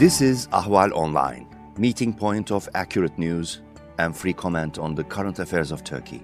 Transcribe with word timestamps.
This 0.00 0.22
is 0.22 0.46
Ahval 0.46 0.92
Online, 0.92 1.46
meeting 1.76 2.14
point 2.14 2.50
of 2.50 2.66
accurate 2.74 3.18
news 3.18 3.60
and 3.98 4.16
free 4.16 4.32
comment 4.32 4.78
on 4.78 4.94
the 4.94 5.04
current 5.04 5.38
affairs 5.38 5.70
of 5.70 5.84
Turkey. 5.84 6.22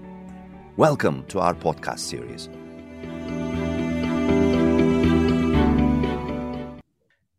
Welcome 0.77 1.23
to 1.27 1.39
our 1.39 1.53
podcast 1.53 1.99
series. 1.99 2.49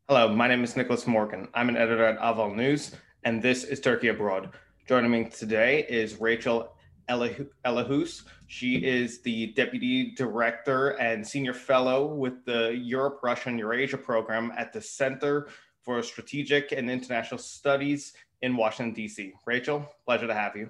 Hello, 0.08 0.32
my 0.32 0.46
name 0.46 0.62
is 0.62 0.76
Nicholas 0.76 1.08
Morgan. 1.08 1.48
I'm 1.54 1.68
an 1.68 1.76
editor 1.76 2.04
at 2.04 2.20
Ahval 2.20 2.54
News, 2.54 2.94
and 3.24 3.42
this 3.42 3.64
is 3.64 3.80
Turkey 3.80 4.06
Abroad. 4.06 4.50
Joining 4.86 5.10
me 5.10 5.24
today 5.24 5.86
is 5.88 6.20
Rachel 6.20 6.72
Ellehuus. 7.08 8.22
She 8.46 8.76
is 8.76 9.22
the 9.22 9.48
Deputy 9.54 10.12
Director 10.14 10.90
and 11.00 11.26
Senior 11.26 11.54
Fellow 11.54 12.14
with 12.14 12.44
the 12.44 12.78
Europe, 12.80 13.18
Russia, 13.24 13.48
and 13.48 13.58
Eurasia 13.58 13.98
program 13.98 14.52
at 14.56 14.72
the 14.72 14.80
Center 14.80 15.48
for 15.88 16.02
Strategic 16.02 16.72
and 16.72 16.90
International 16.90 17.38
Studies 17.38 18.12
in 18.42 18.58
Washington, 18.58 18.92
D.C. 18.92 19.32
Rachel, 19.46 19.88
pleasure 20.04 20.26
to 20.26 20.34
have 20.34 20.54
you. 20.54 20.68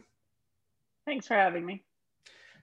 Thanks 1.07 1.27
for 1.27 1.35
having 1.35 1.67
me. 1.67 1.83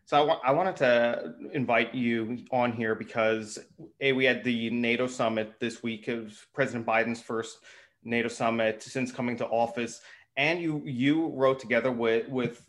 So 0.06 0.22
I, 0.22 0.22
wa- 0.22 0.40
I 0.42 0.52
wanted 0.54 0.78
to 0.78 1.34
invite 1.52 1.94
you 1.94 2.46
on 2.52 2.72
here 2.72 2.96
because 2.96 3.60
a 4.00 4.14
we 4.14 4.24
had 4.24 4.42
the 4.46 4.70
NATO 4.70 5.06
summit 5.06 5.60
this 5.60 5.84
week. 5.84 6.08
It 6.08 6.24
was 6.24 6.46
President 6.54 6.86
Biden's 6.86 7.22
first 7.22 7.58
NATO 8.06 8.30
summit 8.30 8.82
since 8.82 9.12
coming 9.12 9.36
to 9.36 9.48
office, 9.48 10.00
and 10.38 10.62
you 10.62 10.82
you 10.86 11.28
wrote 11.36 11.60
together 11.60 11.92
with 11.92 12.30
with 12.30 12.66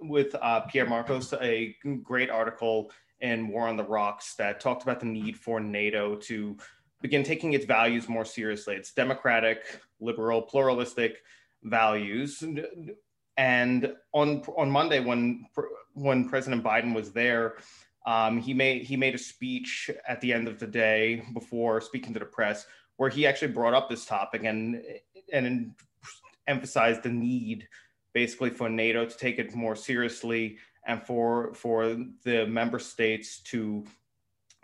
with 0.00 0.34
uh, 0.42 0.62
Pierre 0.62 0.86
Morcos 0.86 1.40
a 1.40 1.76
great 2.02 2.30
article 2.30 2.90
in 3.20 3.46
War 3.46 3.68
on 3.68 3.76
the 3.76 3.84
Rocks 3.84 4.34
that 4.36 4.58
talked 4.58 4.82
about 4.82 4.98
the 4.98 5.06
need 5.06 5.36
for 5.36 5.60
NATO 5.60 6.16
to 6.16 6.56
begin 7.00 7.22
taking 7.22 7.52
its 7.52 7.64
values 7.64 8.08
more 8.08 8.24
seriously. 8.24 8.74
It's 8.74 8.92
democratic, 8.92 9.80
liberal, 10.00 10.42
pluralistic 10.42 11.18
values. 11.62 12.42
And 13.36 13.94
on 14.12 14.42
on 14.56 14.70
Monday, 14.70 15.00
when 15.00 15.46
when 15.94 16.28
President 16.28 16.62
Biden 16.62 16.94
was 16.94 17.12
there, 17.12 17.56
um, 18.06 18.40
he 18.40 18.54
made 18.54 18.82
he 18.82 18.96
made 18.96 19.14
a 19.14 19.18
speech 19.18 19.90
at 20.06 20.20
the 20.20 20.32
end 20.32 20.48
of 20.48 20.58
the 20.58 20.66
day 20.66 21.22
before 21.34 21.80
speaking 21.80 22.12
to 22.14 22.20
the 22.20 22.26
press, 22.26 22.66
where 22.96 23.10
he 23.10 23.26
actually 23.26 23.52
brought 23.52 23.74
up 23.74 23.88
this 23.88 24.04
topic 24.04 24.44
and 24.44 24.82
and 25.32 25.72
emphasized 26.46 27.02
the 27.02 27.08
need, 27.08 27.68
basically, 28.12 28.50
for 28.50 28.68
NATO 28.68 29.06
to 29.06 29.16
take 29.16 29.38
it 29.38 29.54
more 29.54 29.76
seriously 29.76 30.58
and 30.86 31.02
for 31.06 31.54
for 31.54 31.96
the 32.24 32.46
member 32.46 32.78
states 32.78 33.40
to 33.40 33.84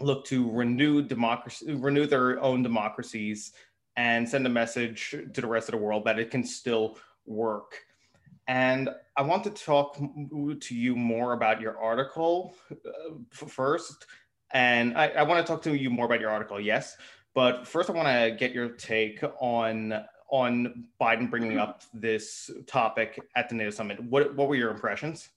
look 0.01 0.25
to 0.27 0.51
renew 0.51 1.03
democracy, 1.03 1.75
renew 1.75 2.07
their 2.07 2.41
own 2.41 2.63
democracies, 2.63 3.53
and 3.97 4.29
send 4.29 4.47
a 4.47 4.51
message 4.51 5.15
to 5.33 5.41
the 5.41 5.47
rest 5.47 5.69
of 5.69 5.73
the 5.73 5.79
world 5.79 6.05
that 6.05 6.19
it 6.19 6.31
can 6.31 6.45
still 6.45 6.99
work. 7.25 7.81
And 8.49 8.91
I 9.17 9.23
want 9.23 9.45
to 9.45 9.51
talk 9.51 9.97
to 9.97 10.75
you 10.75 10.95
more 10.95 11.33
about 11.33 11.61
your 11.61 11.79
article 11.79 12.55
uh, 12.71 13.15
first. 13.33 14.07
And 14.53 14.97
I, 14.97 15.09
I 15.09 15.23
want 15.25 15.45
to 15.45 15.53
talk 15.53 15.63
to 15.63 15.75
you 15.75 15.91
more 15.91 16.07
about 16.07 16.21
your 16.21 16.31
article, 16.31 16.61
yes. 16.61 16.97
But 17.35 17.67
first, 17.67 17.91
I 17.91 17.93
want 17.93 18.09
to 18.09 18.37
get 18.39 18.53
your 18.53 18.69
take 18.71 19.23
on 19.41 20.05
on 20.29 20.85
Biden 21.01 21.31
bringing 21.31 21.59
up 21.59 21.83
this 21.95 22.51
topic 22.67 23.21
at 23.37 23.49
the 23.49 23.55
NATO 23.55 23.71
summit. 23.71 24.03
What 24.03 24.35
what 24.37 24.49
were 24.49 24.55
your 24.55 24.71
impressions? 24.71 25.29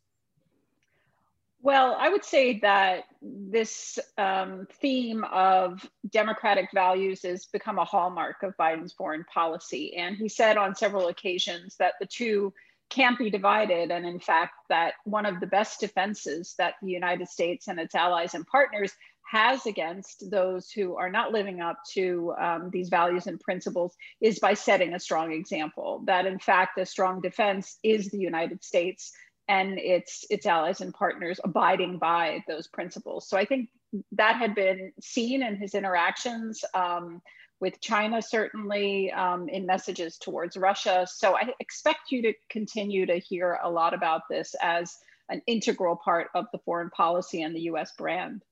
Well, 1.61 1.97
I 1.99 2.07
would 2.07 2.23
say 2.23 2.59
that 2.59 3.03
this 3.21 3.99
um, 4.17 4.65
theme 4.81 5.25
of 5.25 5.85
democratic 6.09 6.69
values 6.73 7.23
has 7.23 7.47
become 7.47 7.79
a 7.79 7.85
hallmark 7.85 8.43
of 8.43 8.55
Biden's 8.57 8.93
foreign 8.93 9.25
policy. 9.25 9.95
And 9.97 10.15
he 10.15 10.29
said 10.29 10.55
on 10.55 10.73
several 10.73 11.09
occasions 11.09 11.75
that 11.77 11.95
the 11.99 12.05
two 12.05 12.53
can't 12.89 13.19
be 13.19 13.29
divided. 13.29 13.91
And 13.91 14.05
in 14.05 14.19
fact, 14.19 14.53
that 14.69 14.93
one 15.03 15.25
of 15.25 15.41
the 15.41 15.47
best 15.47 15.81
defenses 15.81 16.55
that 16.57 16.75
the 16.81 16.91
United 16.91 17.27
States 17.27 17.67
and 17.67 17.77
its 17.77 17.93
allies 17.93 18.35
and 18.35 18.47
partners 18.47 18.93
has 19.29 19.67
against 19.67 20.31
those 20.31 20.71
who 20.71 20.95
are 20.95 21.09
not 21.09 21.31
living 21.31 21.61
up 21.61 21.77
to 21.93 22.33
um, 22.41 22.69
these 22.71 22.89
values 22.89 23.27
and 23.27 23.39
principles 23.39 23.95
is 24.21 24.39
by 24.39 24.55
setting 24.55 24.93
a 24.93 24.99
strong 24.99 25.31
example. 25.31 26.01
That 26.05 26.25
in 26.25 26.39
fact, 26.39 26.79
a 26.79 26.85
strong 26.85 27.21
defense 27.21 27.77
is 27.83 28.09
the 28.09 28.17
United 28.17 28.63
States 28.63 29.11
and 29.49 29.79
its 29.79 30.25
its 30.29 30.45
allies 30.45 30.79
and 30.79 30.93
partners 30.93 31.39
abiding 31.43 31.97
by 31.97 32.41
those 32.47 32.67
principles. 32.67 33.27
So 33.27 33.35
I 33.35 33.43
think 33.43 33.69
that 34.11 34.35
had 34.35 34.53
been 34.53 34.93
seen 35.01 35.41
in 35.41 35.57
his 35.57 35.73
interactions 35.73 36.63
um, 36.75 37.21
with 37.59 37.81
China, 37.81 38.21
certainly 38.21 39.11
um, 39.11 39.49
in 39.49 39.65
messages 39.65 40.17
towards 40.17 40.55
Russia. 40.55 41.05
So 41.09 41.35
I 41.35 41.51
expect 41.59 42.11
you 42.11 42.21
to 42.21 42.33
continue 42.49 43.07
to 43.07 43.17
hear 43.17 43.59
a 43.61 43.69
lot 43.69 43.95
about 43.95 44.21
this 44.29 44.55
as 44.61 44.95
an 45.29 45.41
integral 45.47 45.95
part 45.95 46.27
of 46.35 46.45
the 46.51 46.59
foreign 46.59 46.91
policy 46.91 47.41
and 47.41 47.55
the 47.55 47.61
U.S. 47.61 47.91
brand. 47.97 48.43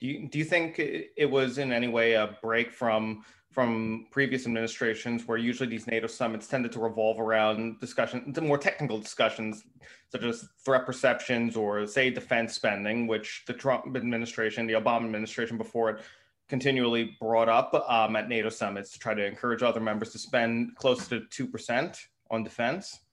Do 0.00 0.06
you, 0.06 0.28
do 0.28 0.38
you 0.38 0.44
think 0.44 0.78
it 0.78 1.30
was 1.30 1.58
in 1.58 1.72
any 1.72 1.88
way 1.88 2.14
a 2.14 2.36
break 2.42 2.70
from 2.70 3.24
from 3.54 4.06
previous 4.10 4.46
administrations 4.46 5.28
where 5.28 5.38
usually 5.38 5.68
these 5.68 5.86
NATO 5.86 6.08
summits 6.08 6.48
tended 6.48 6.72
to 6.72 6.80
revolve 6.80 7.20
around 7.20 7.78
discussion, 7.78 8.34
more 8.42 8.58
technical 8.58 8.98
discussions, 8.98 9.62
such 10.10 10.24
as 10.24 10.48
threat 10.64 10.84
perceptions 10.84 11.56
or, 11.56 11.86
say, 11.86 12.10
defense 12.10 12.52
spending, 12.54 13.06
which 13.06 13.44
the 13.46 13.52
Trump 13.52 13.94
administration, 13.94 14.66
the 14.66 14.72
Obama 14.72 15.04
administration 15.04 15.56
before 15.56 15.90
it, 15.90 16.02
continually 16.48 17.16
brought 17.20 17.48
up 17.48 17.72
um, 17.88 18.16
at 18.16 18.28
NATO 18.28 18.48
summits 18.48 18.90
to 18.90 18.98
try 18.98 19.14
to 19.14 19.24
encourage 19.24 19.62
other 19.62 19.80
members 19.80 20.10
to 20.10 20.18
spend 20.18 20.74
close 20.74 21.06
to 21.06 21.20
2% 21.20 21.96
on 22.32 22.42
defense? 22.42 23.03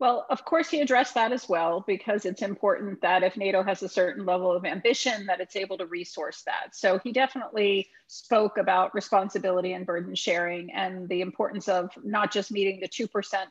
Well, 0.00 0.24
of 0.30 0.46
course, 0.46 0.70
he 0.70 0.80
addressed 0.80 1.12
that 1.12 1.30
as 1.30 1.46
well 1.46 1.84
because 1.86 2.24
it's 2.24 2.40
important 2.40 3.02
that 3.02 3.22
if 3.22 3.36
NATO 3.36 3.62
has 3.62 3.82
a 3.82 3.88
certain 3.88 4.24
level 4.24 4.50
of 4.50 4.64
ambition, 4.64 5.26
that 5.26 5.42
it's 5.42 5.56
able 5.56 5.76
to 5.76 5.84
resource 5.84 6.42
that. 6.46 6.74
So 6.74 6.98
he 7.04 7.12
definitely 7.12 7.86
spoke 8.06 8.56
about 8.56 8.94
responsibility 8.94 9.74
and 9.74 9.84
burden 9.84 10.14
sharing 10.14 10.72
and 10.72 11.06
the 11.10 11.20
importance 11.20 11.68
of 11.68 11.90
not 12.02 12.32
just 12.32 12.50
meeting 12.50 12.80
the 12.80 12.88
2%, 12.88 13.08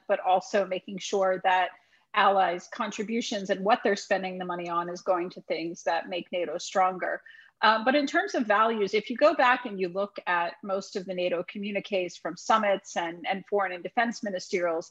but 0.07 0.19
also 0.21 0.65
making 0.65 0.97
sure 0.97 1.39
that 1.43 1.69
allies' 2.15 2.67
contributions 2.73 3.51
and 3.51 3.63
what 3.63 3.81
they're 3.83 3.95
spending 3.95 4.39
the 4.39 4.45
money 4.45 4.67
on 4.67 4.89
is 4.89 5.01
going 5.01 5.29
to 5.29 5.41
things 5.41 5.83
that 5.83 6.09
make 6.09 6.31
NATO 6.31 6.57
stronger. 6.57 7.21
Um, 7.61 7.85
but 7.85 7.93
in 7.93 8.07
terms 8.07 8.33
of 8.33 8.47
values, 8.47 8.95
if 8.95 9.11
you 9.11 9.17
go 9.17 9.35
back 9.35 9.65
and 9.67 9.79
you 9.79 9.89
look 9.89 10.17
at 10.25 10.53
most 10.63 10.95
of 10.95 11.05
the 11.05 11.13
NATO 11.13 11.43
communiques 11.43 12.17
from 12.17 12.35
summits 12.35 12.97
and, 12.97 13.23
and 13.29 13.45
foreign 13.45 13.73
and 13.73 13.83
defense 13.83 14.21
ministerials, 14.21 14.89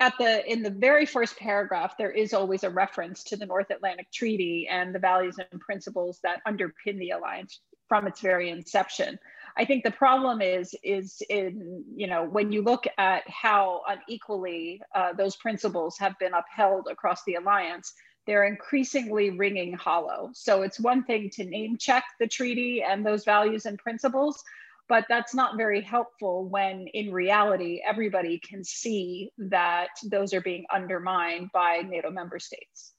at 0.00 0.14
the 0.18 0.50
in 0.50 0.62
the 0.62 0.70
very 0.70 1.06
first 1.06 1.36
paragraph 1.36 1.94
there 1.98 2.10
is 2.10 2.32
always 2.32 2.64
a 2.64 2.70
reference 2.70 3.22
to 3.22 3.36
the 3.36 3.46
north 3.46 3.70
atlantic 3.70 4.10
treaty 4.10 4.66
and 4.68 4.94
the 4.94 4.98
values 4.98 5.36
and 5.38 5.60
principles 5.60 6.18
that 6.22 6.40
underpin 6.48 6.98
the 6.98 7.10
alliance 7.10 7.60
from 7.86 8.06
its 8.06 8.20
very 8.20 8.50
inception. 8.50 9.18
I 9.56 9.64
think 9.64 9.82
the 9.82 9.90
problem 9.90 10.40
is 10.40 10.74
is 10.82 11.22
in 11.28 11.84
you 11.94 12.06
know 12.06 12.24
when 12.24 12.50
you 12.50 12.62
look 12.62 12.84
at 12.98 13.28
how 13.28 13.82
unequally 13.86 14.80
uh, 14.94 15.12
those 15.12 15.36
principles 15.36 15.98
have 15.98 16.18
been 16.18 16.32
upheld 16.32 16.88
across 16.90 17.22
the 17.24 17.34
alliance 17.34 17.92
they're 18.26 18.44
increasingly 18.44 19.30
ringing 19.30 19.72
hollow. 19.72 20.30
So 20.34 20.62
it's 20.62 20.78
one 20.78 21.04
thing 21.04 21.30
to 21.30 21.44
name 21.44 21.78
check 21.78 22.04
the 22.20 22.28
treaty 22.28 22.82
and 22.86 23.04
those 23.04 23.24
values 23.24 23.66
and 23.66 23.78
principles 23.78 24.44
but 24.90 25.06
that's 25.08 25.34
not 25.34 25.56
very 25.56 25.80
helpful 25.80 26.46
when 26.48 26.86
in 26.88 27.10
reality 27.12 27.80
everybody 27.86 28.38
can 28.40 28.62
see 28.62 29.30
that 29.38 29.88
those 30.04 30.34
are 30.34 30.42
being 30.42 30.66
undermined 30.74 31.48
by 31.54 31.78
nato 31.86 32.10
member 32.10 32.38
states 32.38 32.92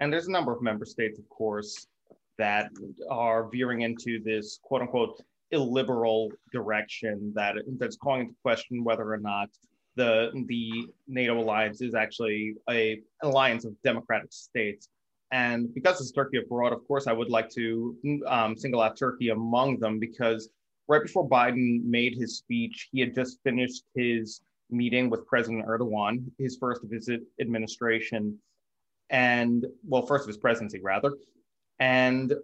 and 0.00 0.12
there's 0.12 0.26
a 0.26 0.30
number 0.30 0.52
of 0.52 0.60
member 0.60 0.84
states 0.84 1.18
of 1.18 1.26
course 1.30 1.86
that 2.36 2.70
are 3.10 3.48
veering 3.48 3.80
into 3.80 4.22
this 4.22 4.58
quote 4.62 4.82
unquote 4.82 5.22
illiberal 5.50 6.30
direction 6.52 7.32
that 7.34 7.54
that's 7.78 7.96
calling 7.96 8.20
into 8.22 8.34
question 8.42 8.84
whether 8.84 9.10
or 9.10 9.18
not 9.18 9.48
the 9.98 10.30
the 10.46 10.86
NATO 11.08 11.38
alliance 11.38 11.82
is 11.82 11.94
actually 11.94 12.54
a 12.70 13.00
alliance 13.22 13.64
of 13.64 13.74
democratic 13.82 14.32
states. 14.32 14.88
And 15.32 15.74
because 15.74 16.00
it's 16.00 16.12
Turkey 16.12 16.38
abroad, 16.38 16.72
of 16.72 16.86
course, 16.86 17.06
I 17.06 17.12
would 17.12 17.28
like 17.28 17.50
to 17.50 17.96
um, 18.26 18.56
single 18.56 18.80
out 18.80 18.96
Turkey 18.96 19.28
among 19.28 19.78
them 19.78 19.98
because 19.98 20.48
right 20.88 21.02
before 21.02 21.28
Biden 21.28 21.84
made 21.84 22.16
his 22.16 22.38
speech, 22.38 22.88
he 22.90 23.00
had 23.00 23.14
just 23.14 23.38
finished 23.44 23.84
his 23.94 24.40
meeting 24.70 25.10
with 25.10 25.26
President 25.26 25.66
Erdogan, 25.66 26.24
his 26.38 26.56
first 26.58 26.82
his 26.90 27.10
administration, 27.40 28.38
and 29.10 29.66
well, 29.86 30.06
first 30.06 30.22
of 30.24 30.28
his 30.28 30.38
presidency, 30.38 30.80
rather. 30.82 31.12
And 31.78 32.34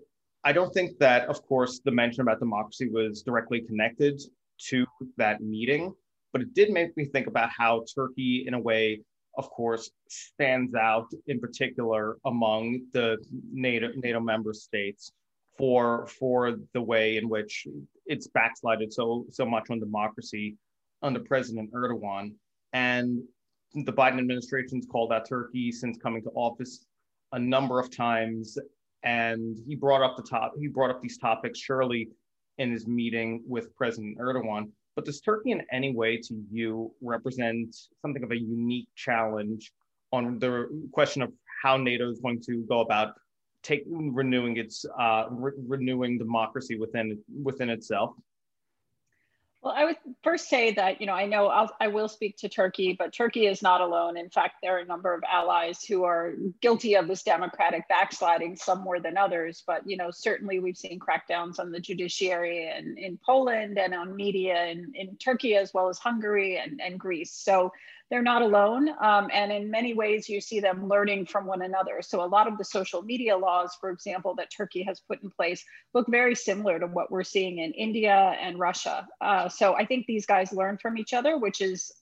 I 0.44 0.52
don't 0.52 0.72
think 0.72 0.98
that, 0.98 1.28
of 1.28 1.42
course, 1.46 1.80
the 1.84 1.90
mention 1.90 2.20
about 2.20 2.38
democracy 2.38 2.88
was 2.88 3.22
directly 3.22 3.62
connected 3.62 4.22
to 4.68 4.86
that 5.16 5.40
meeting, 5.40 5.92
but 6.32 6.42
it 6.42 6.54
did 6.54 6.70
make 6.70 6.96
me 6.96 7.06
think 7.06 7.26
about 7.26 7.50
how 7.50 7.84
Turkey, 7.94 8.44
in 8.46 8.54
a 8.54 8.60
way, 8.60 9.00
of 9.36 9.50
course, 9.50 9.90
stands 10.08 10.74
out 10.74 11.08
in 11.26 11.40
particular 11.40 12.18
among 12.24 12.82
the 12.92 13.16
NATO, 13.52 13.88
NATO 13.96 14.20
member 14.20 14.52
states 14.52 15.12
for 15.56 16.06
for 16.06 16.56
the 16.72 16.80
way 16.80 17.16
in 17.16 17.28
which 17.28 17.66
it's 18.06 18.26
backslided 18.28 18.92
so 18.92 19.24
so 19.30 19.46
much 19.46 19.70
on 19.70 19.78
democracy 19.78 20.56
under 21.02 21.20
President 21.20 21.72
Erdogan. 21.72 22.32
And 22.72 23.22
the 23.74 23.92
Biden 23.92 24.18
administration's 24.18 24.86
called 24.86 25.12
out 25.12 25.28
Turkey 25.28 25.70
since 25.70 25.98
coming 25.98 26.22
to 26.22 26.30
office 26.30 26.86
a 27.32 27.38
number 27.38 27.78
of 27.78 27.94
times. 27.94 28.58
And 29.02 29.58
he 29.66 29.74
brought 29.74 30.02
up 30.02 30.16
the 30.16 30.22
top, 30.22 30.52
he 30.58 30.68
brought 30.68 30.90
up 30.90 31.02
these 31.02 31.18
topics 31.18 31.58
surely 31.58 32.08
in 32.58 32.70
his 32.70 32.86
meeting 32.86 33.42
with 33.46 33.74
President 33.76 34.18
Erdogan. 34.18 34.70
But 34.96 35.04
does 35.04 35.20
Turkey 35.20 35.50
in 35.50 35.62
any 35.72 35.94
way 35.94 36.16
to 36.16 36.42
you 36.50 36.92
represent 37.02 37.76
something 38.00 38.22
of 38.22 38.30
a 38.30 38.38
unique 38.38 38.88
challenge 38.94 39.72
on 40.12 40.38
the 40.38 40.68
question 40.92 41.20
of 41.22 41.32
how 41.62 41.76
NATO 41.76 42.08
is 42.10 42.20
going 42.20 42.40
to 42.42 42.64
go 42.68 42.80
about 42.80 43.14
taking 43.64 44.14
renewing 44.14 44.56
its 44.58 44.86
uh, 45.00 45.24
re- 45.30 45.52
renewing 45.66 46.18
democracy 46.18 46.78
within 46.78 47.18
within 47.42 47.70
itself? 47.70 48.14
Well, 49.62 49.72
I 49.74 49.86
would 49.86 49.96
first 50.22 50.50
say 50.50 50.72
that, 50.74 51.00
you 51.00 51.06
know, 51.06 51.14
I 51.14 51.24
know 51.24 51.46
I'll, 51.46 51.74
I 51.80 51.88
will 51.88 52.06
speak 52.06 52.36
to 52.36 52.50
Turkey, 52.50 52.94
but 52.98 53.14
Turkey 53.14 53.46
is 53.46 53.62
not 53.62 53.80
alone. 53.80 54.18
In 54.18 54.28
fact, 54.28 54.56
there 54.62 54.76
are 54.76 54.80
a 54.80 54.84
number 54.84 55.14
of 55.14 55.22
allies 55.26 55.82
who 55.82 56.04
are 56.04 56.34
guilty 56.60 56.96
of 56.96 57.08
this 57.08 57.22
democratic 57.22 57.88
backsliding, 57.88 58.56
some 58.56 58.82
more 58.82 59.00
than 59.00 59.16
others. 59.16 59.64
But, 59.66 59.80
you 59.86 59.96
know, 59.96 60.10
certainly 60.10 60.58
we've 60.58 60.76
seen 60.76 61.00
crackdowns 61.00 61.58
on 61.58 61.72
the 61.72 61.80
judiciary 61.80 62.70
in, 62.76 62.98
in 62.98 63.18
Poland 63.24 63.78
and 63.78 63.94
on 63.94 64.14
media 64.14 64.66
in, 64.66 64.92
in 64.94 65.16
Turkey, 65.16 65.56
as 65.56 65.72
well 65.72 65.88
as 65.88 65.96
Hungary 65.96 66.58
and, 66.58 66.78
and 66.82 67.00
Greece. 67.00 67.32
So 67.32 67.72
they're 68.10 68.22
not 68.22 68.42
alone. 68.42 68.88
Um, 69.00 69.28
and 69.32 69.50
in 69.50 69.70
many 69.70 69.94
ways, 69.94 70.28
you 70.28 70.40
see 70.40 70.60
them 70.60 70.88
learning 70.88 71.26
from 71.26 71.46
one 71.46 71.62
another. 71.62 72.02
So 72.02 72.22
a 72.22 72.26
lot 72.26 72.46
of 72.46 72.58
the 72.58 72.64
social 72.64 73.02
media 73.02 73.36
laws, 73.36 73.76
for 73.80 73.90
example, 73.90 74.34
that 74.36 74.48
Turkey 74.54 74.82
has 74.82 75.00
put 75.00 75.22
in 75.22 75.30
place 75.30 75.64
look 75.94 76.06
very 76.08 76.34
similar 76.34 76.78
to 76.78 76.86
what 76.86 77.10
we're 77.10 77.24
seeing 77.24 77.58
in 77.58 77.72
India 77.72 78.36
and 78.40 78.58
Russia. 78.58 79.06
Uh, 79.20 79.48
so 79.48 79.74
I 79.74 79.86
think 79.86 80.06
these 80.06 80.26
guys 80.26 80.52
learn 80.52 80.78
from 80.80 80.98
each 80.98 81.12
other, 81.12 81.38
which 81.38 81.60
is 81.60 81.92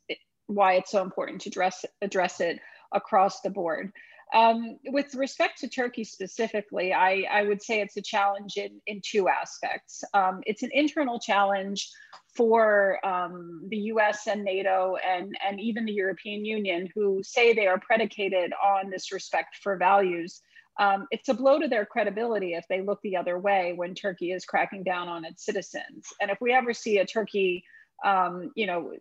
why 0.47 0.75
it's 0.75 0.91
so 0.91 1.03
important 1.03 1.41
to 1.43 1.51
address, 1.51 1.85
address 2.03 2.41
it 2.41 2.59
across 2.93 3.41
the 3.41 3.51
board. 3.51 3.93
Um, 4.33 4.79
with 4.87 5.15
respect 5.15 5.59
to 5.61 5.69
Turkey 5.69 6.05
specifically, 6.05 6.95
I, 6.95 7.25
I, 7.31 7.43
would 7.43 7.63
say 7.63 7.81
it's 7.81 7.99
a 7.99 8.03
challenge 8.03 8.57
in, 8.57 8.81
in 8.87 9.03
two 9.05 9.29
aspects. 9.29 10.03
Um, 10.15 10.41
it's 10.47 10.63
an 10.63 10.71
internal 10.73 11.19
challenge 11.19 11.91
for 12.35 13.05
um, 13.05 13.63
the 13.69 13.77
US 13.77 14.27
and 14.27 14.43
NATO 14.43 14.97
and, 15.07 15.37
and 15.47 15.61
even 15.61 15.85
the 15.85 15.93
European 15.93 16.47
Union, 16.47 16.89
who 16.95 17.23
say 17.23 17.53
they 17.53 17.67
are 17.67 17.79
predicated 17.79 18.55
on 18.55 18.89
this 18.89 19.13
respect 19.13 19.57
for 19.63 19.77
values. 19.77 20.41
Um, 20.81 21.07
it's 21.11 21.29
a 21.29 21.35
blow 21.35 21.59
to 21.59 21.69
their 21.69 21.85
credibility 21.85 22.55
if 22.55 22.65
they 22.69 22.81
look 22.81 23.01
the 23.03 23.19
other 23.19 23.39
way 23.39 23.75
when 23.77 23.95
Turkey 23.95 24.33
is 24.33 24.47
cracking 24.47 24.83
down 24.83 25.09
on 25.09 25.27
its 25.27 25.45
citizens. 25.45 26.07
And 26.21 26.31
if 26.31 26.41
we 26.41 26.55
ever 26.55 26.73
see 26.73 26.99
a 26.99 27.05
Turkey, 27.05 27.65
um, 28.03 28.51
you 28.57 28.67
know, 28.67 28.93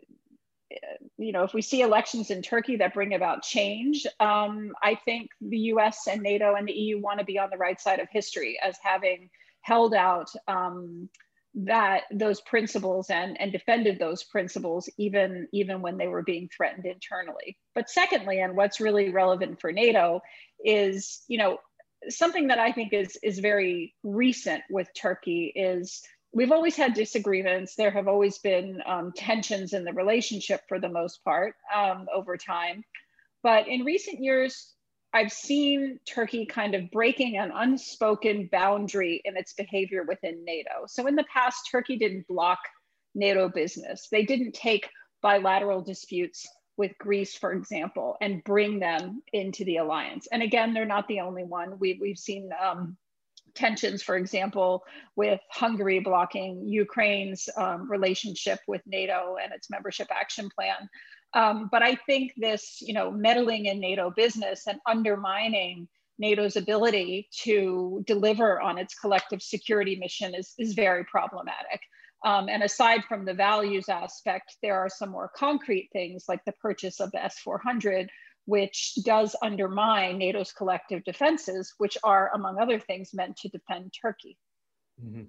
you 1.18 1.32
know, 1.32 1.44
if 1.44 1.54
we 1.54 1.62
see 1.62 1.82
elections 1.82 2.32
in 2.32 2.42
Turkey 2.42 2.78
that 2.78 2.94
bring 2.94 3.14
about 3.14 3.44
change, 3.44 4.06
um, 4.20 4.72
I 4.82 4.96
think 5.06 5.30
the 5.42 5.58
US 5.58 6.08
and 6.08 6.22
NATO 6.22 6.56
and 6.56 6.68
the 6.68 6.74
EU 6.74 7.00
want 7.00 7.20
to 7.20 7.26
be 7.26 7.40
on 7.40 7.50
the 7.50 7.58
right 7.58 7.80
side 7.80 8.00
of 8.00 8.08
history 8.12 8.60
as 8.64 8.78
having 8.82 9.30
held 9.62 9.94
out 9.94 10.30
um, 10.48 11.10
that 11.54 12.04
those 12.12 12.42
principles 12.42 13.10
and, 13.10 13.40
and 13.40 13.52
defended 13.52 14.00
those 14.00 14.24
principles 14.24 14.90
even, 14.98 15.48
even 15.52 15.82
when 15.82 15.98
they 15.98 16.08
were 16.08 16.24
being 16.24 16.50
threatened 16.56 16.86
internally. 16.86 17.58
But 17.76 17.90
secondly, 17.90 18.40
and 18.40 18.56
what's 18.56 18.80
really 18.80 19.10
relevant 19.10 19.60
for 19.60 19.72
NATO 19.72 20.22
is, 20.64 21.24
you 21.28 21.38
know, 21.38 21.58
something 22.10 22.48
that 22.48 22.60
I 22.60 22.72
think 22.72 22.94
is, 22.94 23.18
is 23.22 23.40
very 23.40 23.94
recent 24.04 24.64
with 24.70 24.88
Turkey 24.96 25.52
is 25.56 26.02
we've 26.34 26.52
always 26.52 26.76
had 26.76 26.94
disagreements. 26.94 27.76
There 27.76 27.92
have 27.92 28.08
always 28.08 28.38
been 28.38 28.82
um, 28.86 29.12
tensions 29.16 29.74
in 29.74 29.84
the 29.84 29.94
relationship 29.94 30.62
for 30.68 30.80
the 30.80 30.90
most 30.90 31.24
part 31.24 31.56
um, 31.76 32.08
over 32.14 32.38
time. 32.38 32.84
But 33.44 33.68
in 33.68 33.84
recent 33.84 34.24
years, 34.24 34.74
I've 35.14 35.34
seen 35.34 36.00
Turkey 36.06 36.46
kind 36.46 36.74
of 36.74 36.90
breaking 36.92 37.38
an 37.38 37.52
unspoken 37.54 38.48
boundary 38.52 39.22
in 39.26 39.36
its 39.36 39.54
behavior 39.54 40.04
within 40.08 40.46
NATO. 40.46 40.86
So 40.88 41.06
in 41.08 41.16
the 41.16 41.26
past, 41.26 41.68
Turkey 41.70 41.98
didn't 41.98 42.28
block 42.28 42.60
NATO 43.14 43.50
business. 43.50 44.08
They 44.10 44.24
didn't 44.24 44.54
take 44.54 44.90
bilateral 45.22 45.82
disputes 45.82 46.48
with 46.78 46.98
Greece, 46.98 47.36
for 47.36 47.52
example, 47.52 48.16
and 48.22 48.44
bring 48.46 48.80
them 48.80 49.22
into 49.34 49.66
the 49.66 49.78
alliance. 49.78 50.28
And 50.32 50.42
again, 50.42 50.74
they're 50.74 50.86
not 50.86 51.08
the 51.10 51.20
only 51.20 51.44
one. 51.44 51.78
We've, 51.78 52.00
we've 52.00 52.18
seen 52.18 52.50
um, 52.64 52.96
tensions, 53.56 54.02
for 54.02 54.16
example, 54.16 54.84
with 55.16 55.40
Hungary 55.50 56.00
blocking 56.00 56.68
Ukraine's 56.68 57.50
um, 57.58 57.90
relationship 57.90 58.60
with 58.68 58.82
NATO 58.86 59.36
and 59.42 59.54
its 59.54 59.70
membership 59.70 60.08
action 60.12 60.50
plan. 60.56 60.90
Um, 61.34 61.70
but 61.72 61.82
I 61.82 61.96
think 61.96 62.34
this, 62.38 62.82
you 62.82 62.94
know, 62.94 63.12
meddling 63.12 63.66
in 63.66 63.80
NATO 63.80 64.12
business 64.12 64.68
and 64.68 64.80
undermining 64.86 65.88
NATO's 66.20 66.56
ability 66.56 67.30
to 67.44 68.04
deliver 68.06 68.62
on 68.62 68.78
its 68.78 68.94
collective 68.96 69.42
security 69.42 69.96
mission 69.96 70.36
is, 70.36 70.54
is 70.60 70.74
very 70.74 71.04
problematic. 71.06 71.82
Um, 72.24 72.50
and 72.50 72.62
aside 72.62 73.04
from 73.06 73.26
the 73.26 73.34
values 73.34 73.90
aspect, 73.90 74.58
there 74.62 74.80
are 74.80 74.90
some 74.90 75.10
more 75.10 75.32
concrete 75.36 75.90
things 75.92 76.26
like 76.28 76.46
the 76.46 76.52
purchase 76.54 77.00
of 77.00 77.12
the 77.12 77.24
S 77.24 77.40
400, 77.40 78.10
which 78.46 78.94
does 79.04 79.36
undermine 79.42 80.18
NATO's 80.18 80.52
collective 80.52 81.04
defenses, 81.04 81.74
which 81.78 81.98
are, 82.04 82.32
among 82.34 82.60
other 82.60 82.80
things, 82.80 83.14
meant 83.14 83.38
to 83.38 83.50
defend 83.50 83.94
Turkey. 84.02 84.38
Mm-hmm 85.04 85.24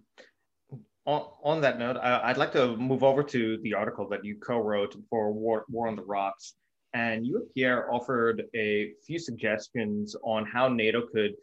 on, 1.05 1.23
on 1.43 1.61
that 1.63 1.79
note, 1.79 1.97
I, 1.97 2.29
would 2.29 2.37
like 2.37 2.53
to 2.53 2.77
move 2.77 3.03
over 3.03 3.23
to 3.23 3.59
the 3.63 3.75
article 3.75 4.09
that 4.09 4.25
you 4.25 4.37
co-wrote 4.37 4.97
for 5.11 5.33
War, 5.33 5.65
War 5.69 5.89
on 5.89 5.97
the 5.97 6.05
Rocks. 6.05 6.55
And 6.95 7.27
you, 7.27 7.49
Pierre, 7.55 7.93
offered 7.93 8.45
a 8.55 8.93
few 9.07 9.19
suggestions 9.19 10.15
on 10.23 10.45
how 10.45 10.69
NATO 10.69 11.07
could 11.07 11.35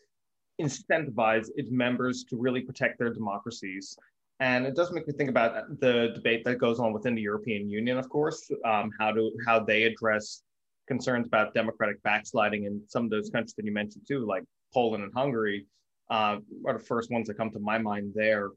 incentivize 0.62 1.50
its 1.56 1.72
members 1.72 2.24
to 2.26 2.38
really 2.38 2.62
protect 2.62 3.00
their 3.00 3.12
democracies. 3.12 3.98
And 4.40 4.66
it 4.66 4.76
does 4.76 4.92
make 4.92 5.08
me 5.08 5.14
think 5.14 5.30
about 5.30 5.80
the 5.82 6.12
debate 6.14 6.46
that 6.46 6.60
goes 6.60 6.80
on 6.80 6.94
within 6.94 7.16
the 7.16 7.22
European 7.22 7.70
Union, 7.70 7.98
of 7.98 8.08
course, 8.08 8.50
um, 8.64 8.92
how 8.98 9.12
to 9.12 9.32
how 9.46 9.60
they 9.60 9.84
address 9.84 10.44
concerns 10.90 11.28
about 11.28 11.54
democratic 11.54 12.04
backsliding 12.04 12.66
in 12.66 12.82
some 12.88 13.06
of 13.06 13.10
those 13.10 13.30
countries 13.30 13.54
that 13.56 13.66
you 13.66 13.72
mentioned 13.72 14.04
too, 14.06 14.26
like 14.26 14.44
Poland 14.74 15.04
and 15.06 15.14
Hungary, 15.16 15.66
uh, 16.10 16.38
are 16.66 16.78
the 16.78 16.84
first 16.84 17.10
ones 17.10 17.28
that 17.28 17.38
come 17.38 17.52
to 17.52 17.60
my 17.60 17.78
mind 17.78 18.12
there 18.14 18.50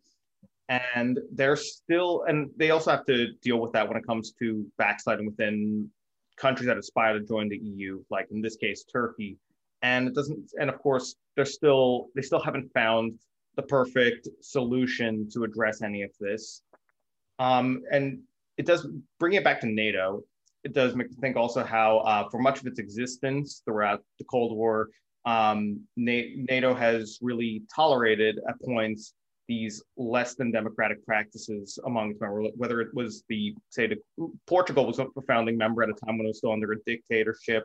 and 0.69 1.19
they're 1.33 1.57
still 1.57 2.25
and 2.29 2.51
they 2.57 2.71
also 2.71 2.91
have 2.91 3.05
to 3.05 3.33
deal 3.43 3.59
with 3.59 3.73
that 3.73 3.87
when 3.87 3.97
it 3.97 4.07
comes 4.07 4.33
to 4.39 4.65
backsliding 4.79 5.27
within 5.27 5.89
countries 6.37 6.67
that 6.67 6.79
aspire 6.79 7.19
to 7.19 7.25
join 7.25 7.49
the 7.49 7.59
EU, 7.59 8.03
like 8.11 8.27
in 8.31 8.41
this 8.41 8.57
case 8.57 8.85
Turkey. 8.85 9.37
And 9.83 10.09
it 10.09 10.15
doesn't 10.15 10.53
and 10.59 10.71
of 10.71 10.79
course 10.79 11.17
they're 11.37 11.45
still 11.45 12.09
they 12.15 12.23
still 12.23 12.41
haven't 12.41 12.73
found 12.73 13.19
the 13.57 13.63
perfect 13.63 14.29
solution 14.41 15.29
to 15.35 15.45
address 15.45 15.83
any 15.83 16.03
of 16.03 16.11
this. 16.19 16.63
Um, 17.39 17.83
and 17.91 18.21
it 18.57 18.65
does 18.65 18.87
bring 19.19 19.35
it 19.35 19.45
back 19.45 19.61
to 19.61 19.67
NATO. 19.67 20.23
It 20.65 20.75
does 20.75 20.95
make 20.95 21.11
me 21.11 21.17
think 21.21 21.37
also 21.37 21.65
how, 21.65 21.99
uh, 21.99 22.29
for 22.29 22.39
much 22.39 22.61
of 22.61 22.67
its 22.67 22.79
existence 22.79 23.63
throughout 23.65 24.03
the 24.19 24.25
Cold 24.25 24.57
War, 24.57 24.91
um, 25.25 25.81
NATO 25.97 26.75
has 26.75 27.19
really 27.21 27.63
tolerated 27.75 28.39
at 28.49 28.61
points 28.61 29.15
these 29.49 29.83
less 29.97 30.35
than 30.35 30.51
democratic 30.51 31.05
practices 31.05 31.79
among 31.85 32.13
its 32.13 32.21
members, 32.21 32.53
whether 32.57 32.81
it 32.81 32.95
was 32.95 33.25
the, 33.29 33.55
say, 33.71 33.87
the, 33.87 33.97
Portugal 34.47 34.87
was 34.87 34.99
a 34.99 35.07
founding 35.27 35.57
member 35.57 35.83
at 35.83 35.91
a 35.91 35.95
time 35.95 36.17
when 36.17 36.27
it 36.27 36.29
was 36.29 36.39
still 36.39 36.53
under 36.53 36.73
a 36.73 36.77
dictatorship. 36.87 37.65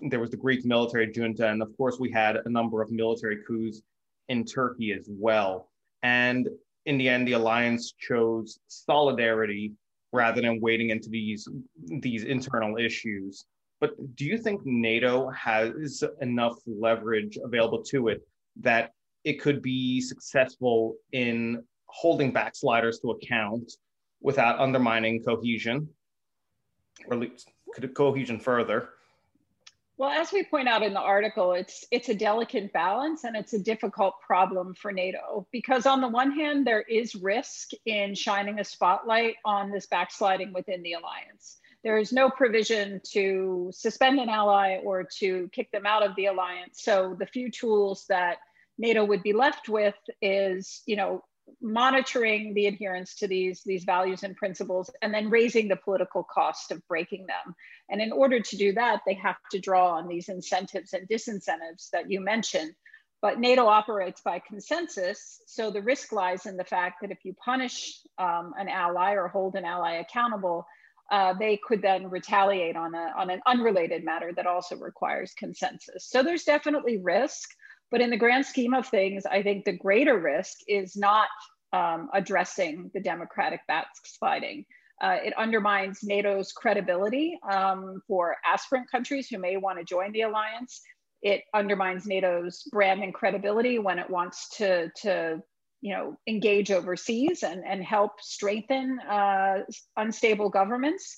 There 0.00 0.20
was 0.20 0.30
the 0.30 0.36
Greek 0.36 0.64
military 0.64 1.12
junta, 1.12 1.48
and 1.48 1.60
of 1.60 1.76
course, 1.76 1.98
we 1.98 2.10
had 2.10 2.36
a 2.36 2.48
number 2.48 2.82
of 2.82 2.90
military 2.90 3.38
coups 3.46 3.82
in 4.28 4.44
Turkey 4.44 4.92
as 4.92 5.08
well. 5.10 5.70
And 6.02 6.48
in 6.86 6.98
the 6.98 7.08
end, 7.08 7.26
the 7.26 7.32
alliance 7.32 7.92
chose 7.98 8.58
solidarity 8.68 9.72
rather 10.12 10.40
than 10.40 10.60
wading 10.60 10.90
into 10.90 11.08
these 11.08 11.48
these 12.00 12.24
internal 12.24 12.76
issues. 12.76 13.46
But 13.80 13.92
do 14.14 14.24
you 14.24 14.38
think 14.38 14.60
NATO 14.64 15.28
has 15.30 16.04
enough 16.20 16.56
leverage 16.66 17.38
available 17.42 17.82
to 17.84 18.08
it 18.08 18.22
that 18.60 18.92
it 19.24 19.40
could 19.40 19.62
be 19.62 20.00
successful 20.00 20.94
in 21.12 21.62
holding 21.86 22.32
backsliders 22.32 23.00
to 23.00 23.10
account 23.10 23.72
without 24.20 24.58
undermining 24.58 25.22
cohesion, 25.22 25.88
or 27.06 27.14
at 27.14 27.20
least 27.20 27.50
cohesion 27.94 28.38
further. 28.38 28.90
Well, 30.02 30.10
as 30.10 30.32
we 30.32 30.42
point 30.42 30.66
out 30.66 30.82
in 30.82 30.94
the 30.94 31.00
article, 31.00 31.52
it's 31.52 31.84
it's 31.92 32.08
a 32.08 32.14
delicate 32.14 32.72
balance 32.72 33.22
and 33.22 33.36
it's 33.36 33.52
a 33.52 33.58
difficult 33.60 34.14
problem 34.20 34.74
for 34.74 34.90
NATO 34.90 35.46
because 35.52 35.86
on 35.86 36.00
the 36.00 36.08
one 36.08 36.32
hand, 36.32 36.66
there 36.66 36.80
is 36.80 37.14
risk 37.14 37.70
in 37.86 38.16
shining 38.16 38.58
a 38.58 38.64
spotlight 38.64 39.36
on 39.44 39.70
this 39.70 39.86
backsliding 39.86 40.52
within 40.52 40.82
the 40.82 40.94
alliance. 40.94 41.58
There 41.84 41.98
is 41.98 42.12
no 42.12 42.28
provision 42.28 43.00
to 43.12 43.70
suspend 43.72 44.18
an 44.18 44.28
ally 44.28 44.78
or 44.82 45.04
to 45.18 45.48
kick 45.52 45.70
them 45.70 45.86
out 45.86 46.02
of 46.02 46.16
the 46.16 46.26
alliance. 46.26 46.82
So 46.82 47.14
the 47.16 47.26
few 47.26 47.48
tools 47.48 48.04
that 48.08 48.38
NATO 48.78 49.04
would 49.04 49.22
be 49.22 49.32
left 49.32 49.68
with 49.68 49.94
is, 50.20 50.82
you 50.84 50.96
know, 50.96 51.22
monitoring 51.60 52.54
the 52.54 52.66
adherence 52.66 53.14
to 53.16 53.28
these, 53.28 53.62
these 53.64 53.84
values 53.84 54.22
and 54.22 54.36
principles 54.36 54.90
and 55.00 55.12
then 55.12 55.30
raising 55.30 55.68
the 55.68 55.76
political 55.76 56.24
cost 56.24 56.70
of 56.70 56.86
breaking 56.88 57.26
them. 57.26 57.54
And 57.88 58.00
in 58.00 58.12
order 58.12 58.40
to 58.40 58.56
do 58.56 58.72
that, 58.74 59.00
they 59.06 59.14
have 59.14 59.36
to 59.52 59.60
draw 59.60 59.92
on 59.92 60.08
these 60.08 60.28
incentives 60.28 60.92
and 60.92 61.08
disincentives 61.08 61.90
that 61.92 62.10
you 62.10 62.20
mentioned. 62.20 62.74
But 63.20 63.38
NATO 63.38 63.66
operates 63.66 64.20
by 64.20 64.40
consensus. 64.40 65.40
So 65.46 65.70
the 65.70 65.82
risk 65.82 66.10
lies 66.10 66.46
in 66.46 66.56
the 66.56 66.64
fact 66.64 66.96
that 67.02 67.12
if 67.12 67.18
you 67.24 67.34
punish 67.34 68.00
um, 68.18 68.52
an 68.58 68.68
ally 68.68 69.12
or 69.12 69.28
hold 69.28 69.54
an 69.54 69.64
ally 69.64 69.94
accountable, 69.94 70.66
uh, 71.10 71.34
they 71.34 71.60
could 71.62 71.82
then 71.82 72.10
retaliate 72.10 72.74
on, 72.74 72.94
a, 72.94 73.12
on 73.16 73.30
an 73.30 73.40
unrelated 73.46 74.04
matter 74.04 74.32
that 74.34 74.46
also 74.46 74.76
requires 74.76 75.34
consensus. 75.38 76.08
So 76.08 76.22
there's 76.22 76.44
definitely 76.44 76.98
risk. 76.98 77.50
But 77.92 78.00
in 78.00 78.10
the 78.10 78.16
grand 78.16 78.46
scheme 78.46 78.72
of 78.72 78.88
things, 78.88 79.26
I 79.26 79.42
think 79.42 79.64
the 79.64 79.76
greater 79.76 80.18
risk 80.18 80.60
is 80.66 80.96
not 80.96 81.28
um, 81.74 82.08
addressing 82.14 82.90
the 82.94 83.00
democratic 83.00 83.60
backsliding. 83.68 84.64
Uh, 85.00 85.18
it 85.22 85.34
undermines 85.36 86.00
NATO's 86.02 86.52
credibility 86.52 87.38
um, 87.48 88.02
for 88.08 88.36
aspirant 88.46 88.90
countries 88.90 89.28
who 89.28 89.38
may 89.38 89.58
want 89.58 89.78
to 89.78 89.84
join 89.84 90.10
the 90.12 90.22
alliance. 90.22 90.80
It 91.22 91.42
undermines 91.54 92.06
NATO's 92.06 92.62
brand 92.72 93.02
and 93.02 93.12
credibility 93.12 93.78
when 93.78 93.98
it 93.98 94.08
wants 94.08 94.48
to, 94.56 94.90
to 95.02 95.42
you 95.82 95.94
know, 95.94 96.16
engage 96.26 96.70
overseas 96.70 97.42
and, 97.42 97.62
and 97.66 97.84
help 97.84 98.12
strengthen 98.20 99.00
uh, 99.00 99.58
unstable 99.96 100.48
governments. 100.48 101.16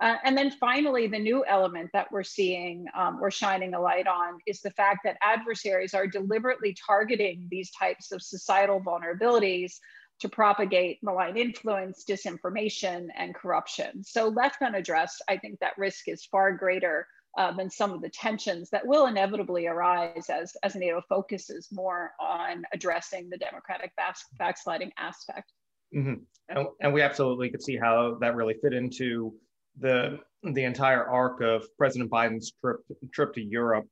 Uh, 0.00 0.16
and 0.24 0.36
then 0.36 0.50
finally, 0.50 1.06
the 1.06 1.18
new 1.18 1.44
element 1.46 1.88
that 1.92 2.10
we're 2.10 2.24
seeing 2.24 2.84
um, 2.98 3.18
or 3.22 3.30
shining 3.30 3.74
a 3.74 3.80
light 3.80 4.08
on 4.08 4.38
is 4.46 4.60
the 4.60 4.70
fact 4.72 5.00
that 5.04 5.16
adversaries 5.22 5.94
are 5.94 6.06
deliberately 6.06 6.76
targeting 6.84 7.46
these 7.50 7.70
types 7.70 8.10
of 8.10 8.20
societal 8.20 8.80
vulnerabilities 8.80 9.74
to 10.20 10.28
propagate 10.28 10.98
malign 11.02 11.36
influence, 11.36 12.04
disinformation, 12.08 13.06
and 13.16 13.34
corruption. 13.34 14.02
So, 14.02 14.28
left 14.28 14.62
unaddressed, 14.62 15.22
I 15.28 15.36
think 15.36 15.60
that 15.60 15.78
risk 15.78 16.08
is 16.08 16.24
far 16.24 16.52
greater 16.52 17.06
uh, 17.36 17.52
than 17.52 17.70
some 17.70 17.92
of 17.92 18.00
the 18.00 18.08
tensions 18.08 18.70
that 18.70 18.86
will 18.86 19.06
inevitably 19.06 19.66
arise 19.66 20.28
as, 20.28 20.56
as 20.62 20.74
NATO 20.74 21.02
focuses 21.08 21.68
more 21.72 22.12
on 22.20 22.64
addressing 22.72 23.28
the 23.28 23.38
democratic 23.38 23.92
backsliding 24.38 24.92
aspect. 24.98 25.52
Mm-hmm. 25.94 26.14
And, 26.48 26.66
and 26.80 26.92
we 26.92 27.02
absolutely 27.02 27.50
could 27.50 27.62
see 27.62 27.76
how 27.76 28.18
that 28.20 28.34
really 28.34 28.54
fit 28.62 28.72
into 28.72 29.34
the 29.78 30.18
the 30.42 30.64
entire 30.64 31.04
arc 31.04 31.40
of 31.40 31.64
President 31.78 32.10
Biden's 32.10 32.52
trip 32.60 32.80
trip 33.12 33.34
to 33.34 33.42
Europe 33.42 33.86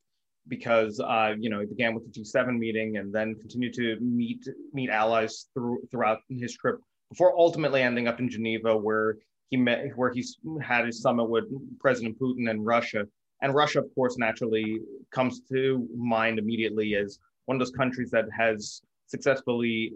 because 0.49 1.01
uh, 1.01 1.35
you 1.39 1.51
know 1.51 1.61
he 1.61 1.67
began 1.67 1.95
with 1.95 2.05
the 2.05 2.21
G7 2.21 2.59
meeting 2.59 2.97
and 2.97 3.13
then 3.13 3.35
continued 3.37 3.75
to 3.75 3.99
meet 4.01 4.47
meet 4.73 4.91
allies 4.91 5.49
through, 5.55 5.83
throughout 5.91 6.19
his 6.29 6.55
trip 6.55 6.79
before 7.11 7.39
ultimately 7.39 7.83
ending 7.83 8.09
up 8.09 8.21
in 8.21 8.29
Geneva 8.29 8.77
where 8.77 9.17
he 9.51 9.57
met 9.57 9.97
where 9.97 10.13
he 10.13 10.25
had 10.63 10.87
his 10.87 11.01
summit 11.01 11.29
with 11.29 11.45
President 11.79 12.19
Putin 12.19 12.51
and 12.51 12.65
Russia. 12.65 13.07
And 13.43 13.55
Russia 13.55 13.81
of 13.81 13.95
course 13.95 14.17
naturally 14.19 14.81
comes 15.11 15.43
to 15.51 15.87
mind 15.97 16.39
immediately 16.39 16.95
as 16.95 17.19
one 17.47 17.57
of 17.57 17.59
those 17.59 17.73
countries 17.73 18.11
that 18.11 18.27
has 18.37 18.83
successfully 19.07 19.93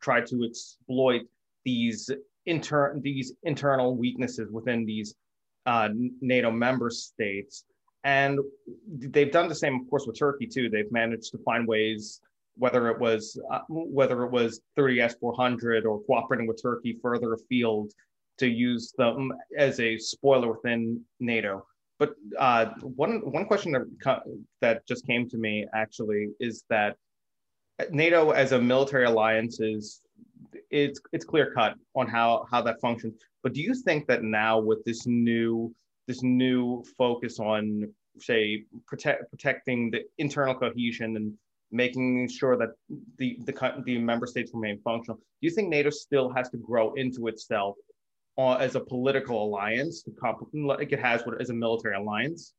tried 0.00 0.26
to 0.26 0.44
exploit 0.44 1.22
these 1.64 2.10
inter- 2.46 2.98
these 3.00 3.32
internal 3.42 3.96
weaknesses 3.96 4.50
within 4.50 4.84
these 4.84 5.14
uh, 5.66 5.88
NATO 6.20 6.50
member 6.50 6.90
states. 6.90 7.64
And 8.04 8.40
they've 8.88 9.30
done 9.30 9.48
the 9.48 9.54
same, 9.54 9.80
of 9.80 9.88
course, 9.88 10.06
with 10.06 10.18
Turkey 10.18 10.46
too. 10.46 10.68
They've 10.68 10.90
managed 10.90 11.30
to 11.32 11.38
find 11.38 11.68
ways, 11.68 12.20
whether 12.56 12.88
it 12.88 12.98
was 12.98 13.40
uh, 13.50 13.60
whether 13.68 14.24
it 14.24 14.32
was 14.32 14.60
30s 14.76 15.18
400 15.20 15.86
or 15.86 16.02
cooperating 16.02 16.48
with 16.48 16.60
Turkey 16.60 16.98
further 17.00 17.34
afield, 17.34 17.92
to 18.38 18.48
use 18.48 18.92
them 18.98 19.32
as 19.56 19.78
a 19.78 19.98
spoiler 19.98 20.52
within 20.52 21.00
NATO. 21.20 21.64
But 22.00 22.14
uh, 22.36 22.66
one 22.80 23.20
one 23.30 23.46
question 23.46 23.70
that 23.72 24.22
that 24.60 24.86
just 24.86 25.06
came 25.06 25.28
to 25.28 25.38
me 25.38 25.66
actually 25.72 26.30
is 26.40 26.64
that 26.68 26.96
NATO 27.90 28.30
as 28.30 28.50
a 28.50 28.60
military 28.60 29.04
alliance 29.04 29.60
is 29.60 30.00
it's 30.72 31.00
it's 31.12 31.24
clear 31.24 31.52
cut 31.52 31.74
on 31.94 32.08
how 32.08 32.46
how 32.50 32.62
that 32.62 32.80
functions. 32.80 33.14
But 33.42 33.52
do 33.52 33.60
you 33.60 33.74
think 33.74 34.06
that 34.08 34.22
now 34.22 34.58
with 34.58 34.82
this 34.84 35.06
new 35.06 35.74
this 36.08 36.22
new 36.22 36.82
focus 36.98 37.38
on 37.38 37.92
say 38.18 38.64
protect 38.86 39.30
protecting 39.30 39.90
the 39.90 40.00
internal 40.18 40.54
cohesion 40.54 41.16
and 41.16 41.34
making 41.70 42.28
sure 42.28 42.56
that 42.56 42.70
the 43.18 43.38
the 43.44 43.82
the 43.84 43.98
member 43.98 44.26
states 44.26 44.50
remain 44.54 44.78
functional, 44.82 45.16
do 45.16 45.22
you 45.40 45.50
think 45.50 45.68
NATO 45.68 45.90
still 45.90 46.30
has 46.30 46.48
to 46.50 46.56
grow 46.56 46.94
into 46.94 47.28
itself 47.28 47.76
uh, 48.38 48.54
as 48.54 48.74
a 48.74 48.80
political 48.80 49.44
alliance, 49.44 50.04
like 50.54 50.92
it 50.92 51.00
has 51.00 51.22
as 51.38 51.50
a 51.50 51.54
military 51.54 51.94
alliance? 51.94 52.54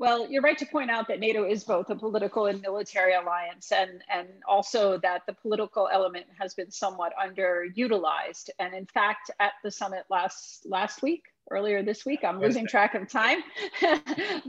Well, 0.00 0.26
you're 0.30 0.40
right 0.40 0.56
to 0.56 0.64
point 0.64 0.90
out 0.90 1.08
that 1.08 1.20
NATO 1.20 1.44
is 1.44 1.62
both 1.62 1.90
a 1.90 1.94
political 1.94 2.46
and 2.46 2.62
military 2.62 3.12
alliance, 3.12 3.70
and, 3.70 4.02
and 4.10 4.28
also 4.48 4.96
that 5.02 5.24
the 5.26 5.34
political 5.34 5.90
element 5.92 6.24
has 6.38 6.54
been 6.54 6.70
somewhat 6.70 7.12
underutilized. 7.22 8.48
And 8.58 8.72
in 8.72 8.86
fact, 8.86 9.30
at 9.40 9.52
the 9.62 9.70
summit 9.70 10.04
last 10.08 10.64
last 10.64 11.02
week, 11.02 11.24
earlier 11.50 11.82
this 11.82 12.06
week, 12.06 12.20
I'm 12.24 12.40
losing 12.40 12.66
track 12.66 12.94
of 12.94 13.10
time, 13.10 13.40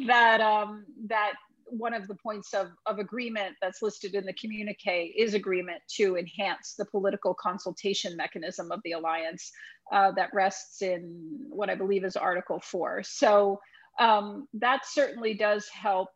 that 0.07 0.39
um, 0.39 0.85
that 1.07 1.33
one 1.65 1.93
of 1.93 2.07
the 2.07 2.15
points 2.15 2.53
of, 2.53 2.69
of 2.85 2.99
agreement 2.99 3.57
that's 3.61 3.81
listed 3.81 4.15
in 4.15 4.25
the 4.25 4.33
communique 4.33 5.13
is 5.17 5.33
agreement 5.33 5.81
to 5.97 6.15
enhance 6.15 6.75
the 6.77 6.85
political 6.85 7.33
consultation 7.33 8.15
mechanism 8.15 8.71
of 8.71 8.79
the 8.85 8.93
alliance 8.93 9.51
uh, 9.91 10.11
that 10.13 10.29
rests 10.33 10.81
in 10.81 11.39
what 11.49 11.69
I 11.69 11.75
believe 11.75 12.05
is 12.05 12.15
Article 12.15 12.61
4. 12.61 13.03
So 13.03 13.59
um, 13.99 14.47
that 14.53 14.85
certainly 14.85 15.33
does 15.33 15.67
help 15.69 16.09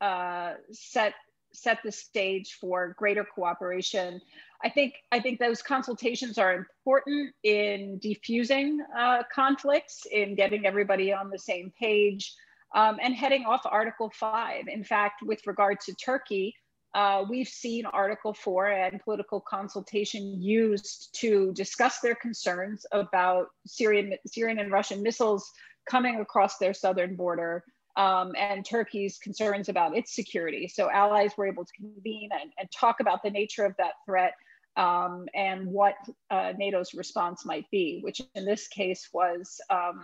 uh, 0.00 0.54
set 0.70 1.14
set 1.52 1.78
the 1.82 1.90
stage 1.90 2.58
for 2.60 2.94
greater 2.98 3.24
cooperation. 3.24 4.20
I 4.62 4.68
think 4.68 4.94
I 5.12 5.20
think 5.20 5.38
those 5.38 5.62
consultations 5.62 6.38
are 6.38 6.54
important 6.54 7.34
in 7.42 7.98
diffusing 7.98 8.80
uh, 8.96 9.22
conflicts, 9.32 10.06
in 10.10 10.34
getting 10.34 10.66
everybody 10.66 11.12
on 11.12 11.30
the 11.30 11.38
same 11.38 11.72
page, 11.78 12.34
um, 12.74 12.98
and 13.02 13.14
heading 13.14 13.44
off 13.44 13.62
Article 13.64 14.10
Five. 14.10 14.68
In 14.68 14.84
fact, 14.84 15.22
with 15.22 15.46
regard 15.46 15.80
to 15.80 15.94
Turkey, 15.94 16.54
uh, 16.94 17.24
we've 17.28 17.48
seen 17.48 17.84
Article 17.86 18.32
4 18.32 18.68
and 18.68 19.00
political 19.00 19.40
consultation 19.40 20.40
used 20.40 21.14
to 21.20 21.52
discuss 21.52 22.00
their 22.00 22.14
concerns 22.14 22.86
about 22.92 23.48
Syrian, 23.66 24.14
Syrian 24.26 24.58
and 24.58 24.72
Russian 24.72 25.02
missiles 25.02 25.50
coming 25.88 26.20
across 26.20 26.58
their 26.58 26.74
southern 26.74 27.16
border 27.16 27.64
um, 27.96 28.32
and 28.36 28.64
Turkey's 28.64 29.18
concerns 29.18 29.68
about 29.68 29.96
its 29.96 30.14
security. 30.14 30.68
So 30.68 30.90
allies 30.90 31.32
were 31.36 31.48
able 31.48 31.64
to 31.64 31.72
convene 31.72 32.30
and, 32.32 32.52
and 32.58 32.70
talk 32.70 33.00
about 33.00 33.22
the 33.22 33.30
nature 33.30 33.64
of 33.64 33.74
that 33.78 33.94
threat 34.06 34.34
um, 34.76 35.26
and 35.34 35.66
what 35.66 35.96
uh, 36.30 36.52
NATO's 36.56 36.94
response 36.94 37.44
might 37.44 37.68
be, 37.72 38.00
which 38.02 38.22
in 38.36 38.44
this 38.44 38.68
case 38.68 39.08
was 39.12 39.60
um, 39.70 40.00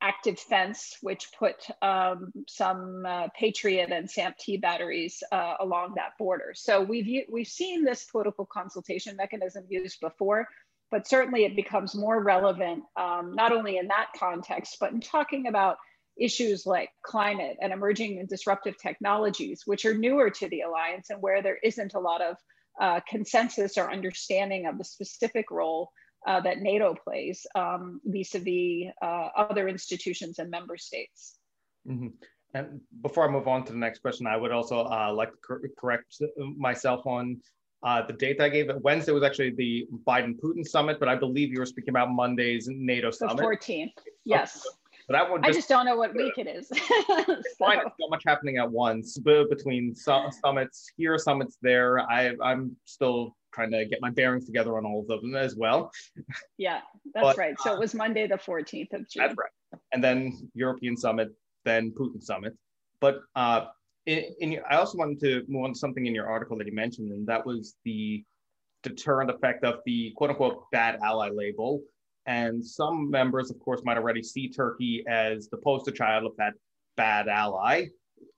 active 0.00 0.38
fence, 0.38 0.96
which 1.00 1.28
put 1.38 1.54
um, 1.80 2.32
some 2.48 3.04
uh, 3.06 3.28
Patriot 3.38 3.92
and 3.92 4.10
SAMP-T 4.10 4.56
batteries 4.56 5.22
uh, 5.30 5.54
along 5.60 5.94
that 5.94 6.18
border. 6.18 6.52
So 6.54 6.82
we've, 6.82 7.24
we've 7.30 7.46
seen 7.46 7.84
this 7.84 8.04
political 8.04 8.44
consultation 8.44 9.16
mechanism 9.16 9.64
used 9.68 10.00
before 10.00 10.48
but 10.92 11.08
certainly 11.08 11.44
it 11.44 11.56
becomes 11.56 11.94
more 11.94 12.22
relevant, 12.22 12.84
um, 13.00 13.34
not 13.34 13.50
only 13.50 13.78
in 13.78 13.88
that 13.88 14.08
context, 14.16 14.76
but 14.78 14.92
in 14.92 15.00
talking 15.00 15.48
about 15.48 15.78
issues 16.20 16.66
like 16.66 16.90
climate 17.02 17.56
and 17.62 17.72
emerging 17.72 18.18
and 18.20 18.28
disruptive 18.28 18.76
technologies, 18.76 19.62
which 19.64 19.86
are 19.86 19.94
newer 19.94 20.28
to 20.28 20.48
the 20.50 20.60
Alliance 20.60 21.08
and 21.08 21.20
where 21.22 21.42
there 21.42 21.58
isn't 21.64 21.94
a 21.94 21.98
lot 21.98 22.20
of 22.20 22.36
uh, 22.80 23.00
consensus 23.08 23.78
or 23.78 23.90
understanding 23.90 24.66
of 24.66 24.76
the 24.76 24.84
specific 24.84 25.50
role 25.50 25.90
uh, 26.26 26.40
that 26.40 26.58
NATO 26.58 26.94
plays 26.94 27.46
um, 27.54 28.00
vis-a-vis 28.04 28.92
uh, 29.02 29.28
other 29.34 29.68
institutions 29.68 30.38
and 30.38 30.50
member 30.50 30.76
states. 30.76 31.38
Mm-hmm. 31.88 32.08
And 32.54 32.82
before 33.00 33.26
I 33.26 33.32
move 33.32 33.48
on 33.48 33.64
to 33.64 33.72
the 33.72 33.78
next 33.78 34.00
question, 34.00 34.26
I 34.26 34.36
would 34.36 34.52
also 34.52 34.84
uh, 34.84 35.10
like 35.14 35.30
to 35.30 35.38
cor- 35.38 35.62
correct 35.78 36.18
myself 36.58 37.06
on 37.06 37.40
uh, 37.82 38.06
the 38.06 38.12
date 38.12 38.40
I 38.40 38.48
gave 38.48 38.70
it 38.70 38.80
Wednesday 38.82 39.12
was 39.12 39.22
actually 39.22 39.50
the 39.50 39.86
Biden 40.06 40.38
Putin 40.38 40.66
summit, 40.66 40.98
but 41.00 41.08
I 41.08 41.16
believe 41.16 41.52
you 41.52 41.58
were 41.58 41.66
speaking 41.66 41.90
about 41.90 42.10
Monday's 42.10 42.68
NATO 42.68 43.10
summit. 43.10 43.38
The 43.38 43.42
14th, 43.42 43.92
yes. 44.24 44.62
Oh, 44.66 44.70
so 45.06 45.12
that 45.14 45.28
one 45.28 45.42
just, 45.42 45.50
I 45.50 45.52
just 45.52 45.68
don't 45.68 45.84
know 45.84 45.96
what 45.96 46.14
week 46.14 46.34
it 46.38 46.46
is. 46.46 46.68
it's 46.70 47.56
fine. 47.58 47.78
Not 47.78 48.10
much 48.10 48.22
happening 48.24 48.58
at 48.58 48.70
once, 48.70 49.18
between 49.18 49.48
between 49.48 49.94
summits 49.94 50.90
here, 50.96 51.18
summits 51.18 51.58
there. 51.60 51.98
I, 52.00 52.34
I'm 52.42 52.76
still 52.84 53.34
trying 53.52 53.72
to 53.72 53.84
get 53.84 54.00
my 54.00 54.10
bearings 54.10 54.46
together 54.46 54.76
on 54.78 54.86
all 54.86 55.04
of 55.08 55.20
them 55.20 55.34
as 55.34 55.56
well. 55.56 55.90
Yeah, 56.56 56.80
that's 57.14 57.24
but, 57.24 57.36
right. 57.36 57.54
So 57.60 57.72
uh, 57.72 57.74
it 57.74 57.80
was 57.80 57.94
Monday, 57.94 58.26
the 58.28 58.36
14th 58.36 58.92
of 58.92 59.08
June. 59.08 59.22
That's 59.24 59.34
right. 59.36 59.80
And 59.92 60.02
then 60.02 60.48
European 60.54 60.96
summit, 60.96 61.30
then 61.64 61.92
Putin 61.92 62.22
summit. 62.22 62.54
But 63.00 63.20
uh, 63.34 63.66
your, 64.06 64.64
I 64.68 64.76
also 64.76 64.98
wanted 64.98 65.20
to 65.20 65.44
move 65.48 65.64
on 65.64 65.72
to 65.72 65.78
something 65.78 66.06
in 66.06 66.14
your 66.14 66.28
article 66.28 66.56
that 66.58 66.66
you 66.66 66.74
mentioned, 66.74 67.12
and 67.12 67.26
that 67.26 67.44
was 67.44 67.76
the 67.84 68.24
deterrent 68.82 69.30
effect 69.30 69.64
of 69.64 69.80
the 69.86 70.12
quote 70.16 70.30
unquote 70.30 70.64
bad 70.72 70.98
ally 71.02 71.28
label. 71.28 71.82
And 72.26 72.64
some 72.64 73.10
members, 73.10 73.50
of 73.50 73.58
course, 73.58 73.82
might 73.84 73.96
already 73.96 74.22
see 74.22 74.48
Turkey 74.48 75.04
as 75.08 75.48
the 75.48 75.56
poster 75.56 75.90
child 75.90 76.24
of 76.24 76.32
that 76.38 76.54
bad 76.96 77.28
ally, 77.28 77.86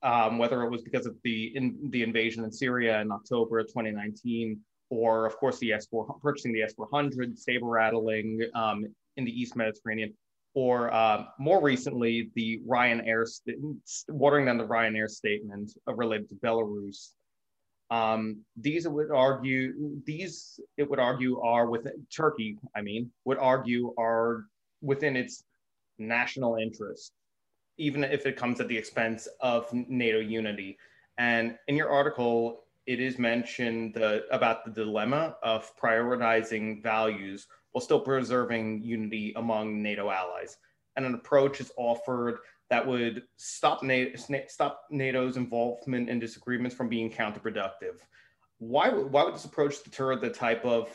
um, 0.02 0.38
whether 0.38 0.62
it 0.62 0.70
was 0.70 0.82
because 0.82 1.06
of 1.06 1.16
the 1.22 1.54
in, 1.56 1.76
the 1.90 2.02
invasion 2.02 2.44
in 2.44 2.52
Syria 2.52 3.00
in 3.00 3.12
October 3.12 3.58
of 3.58 3.66
2019, 3.68 4.58
or 4.90 5.26
of 5.26 5.36
course 5.36 5.58
the 5.58 5.70
S4 5.70 6.20
purchasing 6.20 6.52
the 6.52 6.60
S400, 6.60 7.38
saber 7.38 7.66
rattling 7.66 8.40
um, 8.54 8.86
in 9.16 9.24
the 9.24 9.40
East 9.40 9.56
Mediterranean, 9.56 10.14
or 10.54 10.92
uh, 10.92 11.24
more 11.38 11.60
recently 11.60 12.30
the 12.34 12.60
Ryanair 12.66 13.26
st- 13.26 13.58
watering 14.08 14.46
down 14.46 14.58
the 14.58 14.66
Ryanair 14.66 15.08
statement 15.08 15.72
related 15.86 16.28
to 16.28 16.34
Belarus 16.36 17.10
um, 17.90 18.38
these 18.56 18.88
would 18.88 19.10
argue 19.10 20.00
these 20.04 20.58
it 20.76 20.88
would 20.88 20.98
argue 20.98 21.40
are 21.40 21.68
within 21.68 22.06
Turkey. 22.14 22.56
I 22.74 22.80
mean, 22.80 23.10
would 23.24 23.38
argue 23.38 23.94
are 23.98 24.46
within 24.80 25.16
its 25.16 25.44
national 25.98 26.56
interest, 26.56 27.12
even 27.78 28.02
if 28.02 28.26
it 28.26 28.36
comes 28.36 28.60
at 28.60 28.68
the 28.68 28.76
expense 28.76 29.28
of 29.40 29.72
NATO 29.72 30.18
unity. 30.18 30.76
And 31.18 31.56
in 31.68 31.76
your 31.76 31.90
article, 31.90 32.64
it 32.86 33.00
is 33.00 33.18
mentioned 33.18 33.94
the, 33.94 34.24
about 34.30 34.64
the 34.64 34.70
dilemma 34.72 35.36
of 35.42 35.70
prioritizing 35.76 36.82
values 36.82 37.46
while 37.74 37.82
still 37.82 38.00
preserving 38.00 38.80
unity 38.84 39.32
among 39.34 39.82
NATO 39.82 40.08
allies. 40.08 40.56
And 40.94 41.04
an 41.04 41.14
approach 41.14 41.60
is 41.60 41.72
offered 41.76 42.38
that 42.70 42.86
would 42.86 43.24
stop, 43.36 43.82
NATO, 43.82 44.16
stop 44.46 44.82
NATO's 44.92 45.36
involvement 45.36 46.08
in 46.08 46.20
disagreements 46.20 46.76
from 46.76 46.88
being 46.88 47.10
counterproductive. 47.10 47.98
Why, 48.58 48.90
why 48.90 49.24
would 49.24 49.34
this 49.34 49.44
approach 49.44 49.82
deter 49.82 50.14
the 50.14 50.30
type 50.30 50.64
of 50.64 50.88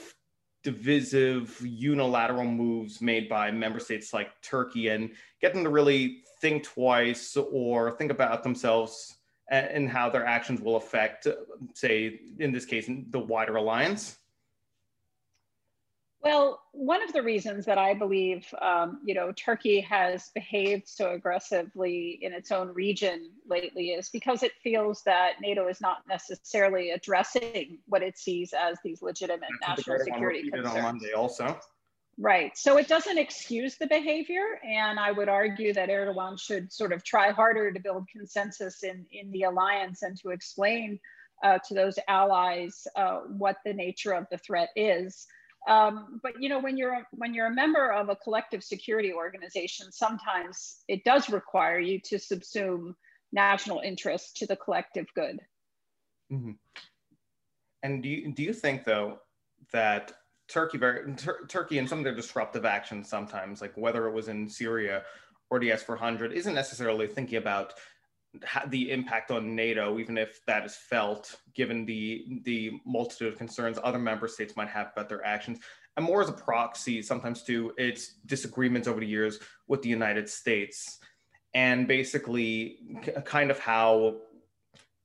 divisive 0.63 1.59
unilateral 1.61 2.45
moves 2.45 3.01
made 3.01 3.27
by 3.27 3.51
member 3.51 3.81
states 3.81 4.13
like 4.13 4.29
Turkey 4.41 4.87
and 4.87 5.11
get 5.41 5.53
them 5.53 5.65
to 5.65 5.69
really 5.69 6.21
think 6.39 6.63
twice 6.63 7.35
or 7.35 7.91
think 7.91 8.09
about 8.09 8.41
themselves 8.41 9.17
and 9.51 9.89
how 9.89 10.09
their 10.09 10.25
actions 10.25 10.61
will 10.61 10.77
affect, 10.77 11.27
say, 11.73 12.21
in 12.39 12.53
this 12.53 12.65
case, 12.65 12.89
the 13.09 13.19
wider 13.19 13.57
alliance? 13.57 14.17
Well, 16.21 16.61
one 16.73 17.01
of 17.01 17.13
the 17.13 17.23
reasons 17.23 17.65
that 17.65 17.77
I 17.77 17.93
believe, 17.93 18.45
um, 18.61 18.99
you 19.05 19.13
know, 19.13 19.31
Turkey 19.31 19.79
has 19.81 20.31
behaved 20.35 20.87
so 20.87 21.11
aggressively 21.11 22.19
in 22.21 22.33
its 22.33 22.51
own 22.51 22.73
region 22.73 23.31
lately 23.47 23.91
is 23.91 24.09
because 24.09 24.43
it 24.43 24.51
feels 24.61 25.01
that 25.03 25.35
NATO 25.41 25.69
is 25.69 25.79
not 25.79 25.99
necessarily 26.09 26.91
addressing 26.91 27.79
what 27.85 28.03
it 28.03 28.17
sees 28.17 28.53
as 28.53 28.77
these 28.83 29.01
legitimate 29.01 29.47
That's 29.65 29.87
national 29.87 29.99
security 29.99 30.49
concerns. 30.49 30.75
On 30.75 30.81
Monday 30.81 31.13
also. 31.13 31.57
Right. 32.17 32.57
So 32.57 32.77
it 32.77 32.89
doesn't 32.89 33.17
excuse 33.17 33.77
the 33.77 33.87
behavior. 33.87 34.59
And 34.67 34.99
I 34.99 35.13
would 35.13 35.29
argue 35.29 35.73
that 35.73 35.87
Erdogan 35.87 36.37
should 36.37 36.71
sort 36.73 36.91
of 36.91 37.01
try 37.05 37.31
harder 37.31 37.71
to 37.71 37.79
build 37.79 38.09
consensus 38.11 38.83
in, 38.83 39.05
in 39.13 39.31
the 39.31 39.43
alliance 39.43 40.01
and 40.01 40.19
to 40.19 40.31
explain 40.31 40.99
uh, 41.43 41.59
to 41.69 41.73
those 41.73 41.97
allies 42.09 42.85
uh, 42.97 43.19
what 43.37 43.55
the 43.63 43.71
nature 43.71 44.11
of 44.11 44.25
the 44.29 44.37
threat 44.37 44.67
is. 44.75 45.25
Um, 45.67 46.19
but 46.23 46.33
you 46.39 46.49
know, 46.49 46.59
when 46.59 46.77
you're 46.77 47.05
when 47.11 47.33
you're 47.33 47.47
a 47.47 47.53
member 47.53 47.91
of 47.91 48.09
a 48.09 48.15
collective 48.15 48.63
security 48.63 49.13
organization, 49.13 49.91
sometimes 49.91 50.83
it 50.87 51.03
does 51.03 51.29
require 51.29 51.79
you 51.79 51.99
to 52.05 52.15
subsume 52.15 52.93
national 53.31 53.81
interest 53.81 54.37
to 54.37 54.47
the 54.47 54.55
collective 54.55 55.05
good. 55.15 55.39
Mm-hmm. 56.31 56.51
And 57.83 58.03
do 58.03 58.09
you 58.09 58.31
do 58.31 58.43
you 58.43 58.53
think 58.53 58.85
though 58.85 59.19
that 59.71 60.13
Turkey, 60.49 60.77
very, 60.77 61.13
Tur- 61.15 61.45
Turkey, 61.47 61.77
and 61.77 61.87
some 61.87 61.99
of 61.99 62.03
their 62.03 62.15
disruptive 62.15 62.65
actions 62.65 63.07
sometimes, 63.07 63.61
like 63.61 63.77
whether 63.77 64.07
it 64.07 64.13
was 64.13 64.27
in 64.27 64.49
Syria 64.49 65.03
or 65.51 65.59
the 65.59 65.69
S400, 65.69 66.33
isn't 66.33 66.55
necessarily 66.55 67.07
thinking 67.07 67.37
about 67.37 67.73
the 68.67 68.91
impact 68.91 69.31
on 69.31 69.55
NATO, 69.55 69.99
even 69.99 70.17
if 70.17 70.45
that 70.45 70.65
is 70.65 70.75
felt, 70.75 71.35
given 71.55 71.85
the 71.85 72.41
the 72.43 72.79
multitude 72.85 73.33
of 73.33 73.37
concerns 73.37 73.79
other 73.83 73.99
member 73.99 74.27
states 74.27 74.55
might 74.55 74.69
have 74.69 74.91
about 74.93 75.09
their 75.09 75.25
actions, 75.25 75.59
and 75.97 76.05
more 76.05 76.21
as 76.21 76.29
a 76.29 76.33
proxy 76.33 77.01
sometimes 77.01 77.43
to 77.43 77.73
its 77.77 78.15
disagreements 78.25 78.87
over 78.87 78.99
the 78.99 79.07
years 79.07 79.39
with 79.67 79.81
the 79.81 79.89
United 79.89 80.29
States, 80.29 80.99
and 81.53 81.87
basically 81.87 82.77
kind 83.25 83.49
of 83.49 83.57
how 83.59 84.17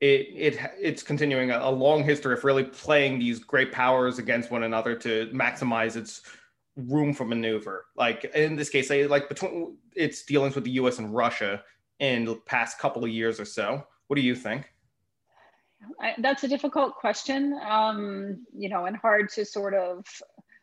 it, 0.00 0.28
it 0.34 0.58
it's 0.78 1.02
continuing 1.02 1.50
a, 1.50 1.58
a 1.58 1.70
long 1.70 2.04
history 2.04 2.34
of 2.34 2.44
really 2.44 2.64
playing 2.64 3.18
these 3.18 3.38
great 3.38 3.72
powers 3.72 4.18
against 4.18 4.50
one 4.50 4.64
another 4.64 4.94
to 4.96 5.30
maximize 5.32 5.96
its 5.96 6.20
room 6.76 7.14
for 7.14 7.24
maneuver. 7.24 7.86
Like 7.96 8.24
in 8.34 8.56
this 8.56 8.68
case, 8.68 8.90
like 8.90 9.28
between 9.30 9.78
its 9.96 10.24
dealings 10.24 10.54
with 10.54 10.64
the 10.64 10.72
U.S. 10.72 10.98
and 10.98 11.14
Russia 11.14 11.62
in 12.04 12.24
the 12.26 12.34
past 12.34 12.78
couple 12.78 13.02
of 13.02 13.10
years 13.10 13.40
or 13.40 13.44
so. 13.46 13.82
What 14.08 14.16
do 14.16 14.22
you 14.22 14.34
think? 14.34 14.70
I, 16.00 16.14
that's 16.18 16.44
a 16.44 16.48
difficult 16.48 16.94
question, 16.96 17.58
um, 17.66 18.46
you 18.56 18.68
know, 18.68 18.84
and 18.86 18.96
hard 18.96 19.30
to 19.30 19.44
sort 19.44 19.74
of 19.74 20.04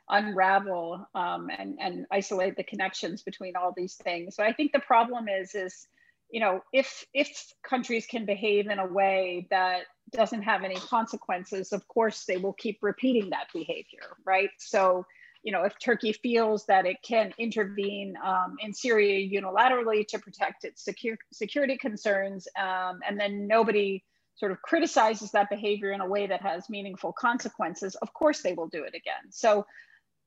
unravel 0.10 1.08
um, 1.16 1.50
and, 1.58 1.78
and 1.80 2.06
isolate 2.12 2.56
the 2.58 2.64
connections 2.64 3.24
between 3.24 3.56
all 3.56 3.74
these 3.76 3.96
things. 3.96 4.36
So 4.36 4.44
I 4.44 4.54
think 4.54 4.72
the 4.72 4.80
problem 4.80 5.28
is, 5.28 5.56
is 5.56 5.88
you 6.30 6.40
know, 6.40 6.62
if 6.72 7.06
if 7.14 7.54
countries 7.62 8.06
can 8.06 8.26
behave 8.26 8.68
in 8.68 8.80
a 8.80 8.86
way 8.86 9.48
that 9.50 9.82
doesn't 10.12 10.44
have 10.44 10.64
any 10.64 10.76
consequences, 10.76 11.74
of 11.74 11.86
course 11.88 12.24
they 12.26 12.38
will 12.38 12.54
keep 12.54 12.80
repeating 12.82 13.30
that 13.32 13.48
behavior, 13.54 14.16
right? 14.26 14.50
So 14.58 15.06
you 15.44 15.52
know, 15.52 15.64
if 15.64 15.78
Turkey 15.80 16.14
feels 16.14 16.66
that 16.68 16.86
it 16.86 16.98
can 17.04 17.34
intervene 17.38 18.16
um, 18.24 18.58
in 18.64 18.74
Syria 18.74 19.28
unilaterally 19.42 20.08
to 20.08 20.20
protect 20.20 20.66
its 20.66 20.84
secure, 20.84 21.18
security 21.34 21.78
concerns, 21.78 22.48
um, 22.60 23.00
and 23.08 23.20
then 23.20 23.48
nobody 23.48 24.04
sort 24.36 24.52
of 24.52 24.62
criticizes 24.62 25.32
that 25.32 25.50
behavior 25.50 25.92
in 25.92 26.02
a 26.02 26.08
way 26.08 26.28
that 26.28 26.42
has 26.42 26.70
meaningful 26.70 27.14
consequences, 27.14 27.96
of 27.96 28.14
course 28.14 28.42
they 28.42 28.54
will 28.54 28.68
do 28.68 28.84
it 28.84 28.96
again. 28.96 29.32
So 29.32 29.66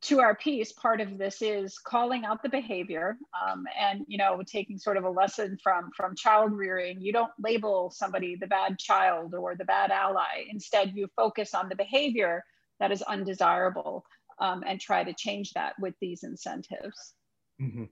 to 0.03 0.21
our 0.21 0.35
piece, 0.35 0.71
part 0.73 1.01
of 1.01 1.17
this 1.17 1.41
is 1.41 1.79
calling 1.79 2.27
out 2.27 2.43
the 2.43 2.49
behavior 2.49 3.17
um, 3.41 3.65
and, 3.81 4.05
you 4.07 4.19
know, 4.19 4.43
taking 4.47 4.79
sort 4.79 4.99
of 4.99 5.05
a 5.05 5.11
lesson 5.11 5.57
from, 5.63 5.91
from 5.97 6.15
child 6.15 6.53
rearing. 6.53 7.01
You 7.01 7.13
don't 7.13 7.33
label 7.43 7.91
somebody 7.91 8.37
the 8.37 8.47
bad 8.47 8.79
child 8.79 9.35
or 9.35 9.57
the 9.57 9.65
bad 9.65 9.91
ally. 9.91 10.45
Instead, 10.51 10.93
you 10.95 11.09
focus 11.17 11.55
on 11.55 11.71
the 11.71 11.77
behavior 11.77 12.45
that 12.81 12.93
is 12.93 13.01
undesirable 13.03 14.05
um, 14.39 14.63
and 14.67 14.81
try 14.81 15.05
to 15.05 15.13
change 15.13 15.53
that 15.53 15.75
with 15.81 15.95
these 16.01 16.23
incentives. 16.23 17.15
Mm-hmm. 17.61 17.85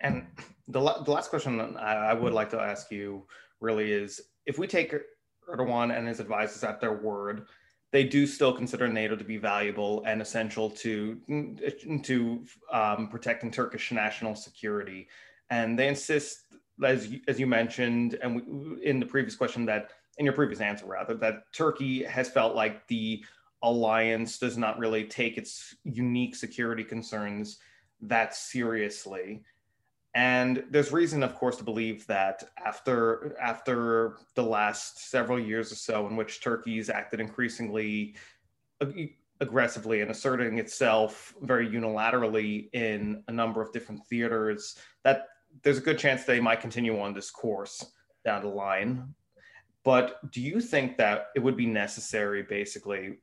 And 0.00 0.26
the, 0.68 0.80
the 1.04 1.10
last 1.10 1.30
question 1.30 1.76
I, 1.76 2.10
I 2.10 2.14
would 2.14 2.32
like 2.32 2.50
to 2.50 2.60
ask 2.60 2.90
you 2.90 3.26
really 3.60 3.92
is 3.92 4.20
if 4.46 4.58
we 4.58 4.66
take 4.66 4.94
Erdogan 5.48 5.96
and 5.96 6.06
his 6.06 6.20
advisors 6.20 6.62
at 6.62 6.80
their 6.80 6.92
word, 6.92 7.46
they 7.90 8.04
do 8.04 8.26
still 8.26 8.52
consider 8.52 8.86
NATO 8.86 9.16
to 9.16 9.24
be 9.24 9.38
valuable 9.38 10.04
and 10.06 10.20
essential 10.20 10.70
to 10.70 11.18
to 12.02 12.44
um, 12.70 13.08
protecting 13.08 13.50
Turkish 13.50 13.90
national 13.92 14.34
security, 14.34 15.08
and 15.48 15.78
they 15.78 15.88
insist, 15.88 16.44
as 16.84 17.08
you, 17.08 17.20
as 17.28 17.40
you 17.40 17.46
mentioned, 17.46 18.18
and 18.22 18.36
we, 18.36 18.84
in 18.84 19.00
the 19.00 19.06
previous 19.06 19.34
question 19.36 19.64
that 19.66 19.92
in 20.18 20.26
your 20.26 20.34
previous 20.34 20.60
answer 20.60 20.84
rather, 20.84 21.14
that 21.14 21.44
Turkey 21.54 22.04
has 22.04 22.28
felt 22.28 22.54
like 22.54 22.86
the 22.88 23.24
alliance 23.62 24.38
does 24.38 24.56
not 24.56 24.78
really 24.78 25.04
take 25.04 25.36
its 25.36 25.74
unique 25.84 26.36
security 26.36 26.84
concerns 26.84 27.58
that 28.00 28.34
seriously. 28.34 29.42
And 30.14 30.64
there's 30.70 30.92
reason 30.92 31.22
of 31.22 31.34
course 31.34 31.56
to 31.56 31.64
believe 31.64 32.06
that 32.06 32.44
after 32.64 33.36
after 33.40 34.18
the 34.34 34.42
last 34.42 35.10
several 35.10 35.38
years 35.38 35.70
or 35.70 35.76
so 35.76 36.06
in 36.06 36.16
which 36.16 36.40
turkey's 36.40 36.88
acted 36.88 37.20
increasingly 37.20 38.16
ag- 38.80 39.16
aggressively 39.40 40.00
and 40.00 40.10
asserting 40.10 40.58
itself 40.58 41.34
very 41.42 41.68
unilaterally 41.68 42.68
in 42.72 43.22
a 43.28 43.32
number 43.32 43.60
of 43.62 43.72
different 43.72 44.04
theaters 44.06 44.76
that 45.04 45.28
there's 45.62 45.78
a 45.78 45.82
good 45.82 45.98
chance 45.98 46.24
they 46.24 46.40
might 46.40 46.60
continue 46.60 46.98
on 47.00 47.14
this 47.14 47.30
course 47.30 47.84
down 48.24 48.42
the 48.42 48.48
line. 48.48 49.14
But 49.84 50.30
do 50.32 50.40
you 50.40 50.60
think 50.60 50.96
that 50.98 51.28
it 51.34 51.40
would 51.40 51.56
be 51.56 51.66
necessary 51.66 52.42
basically 52.42 53.18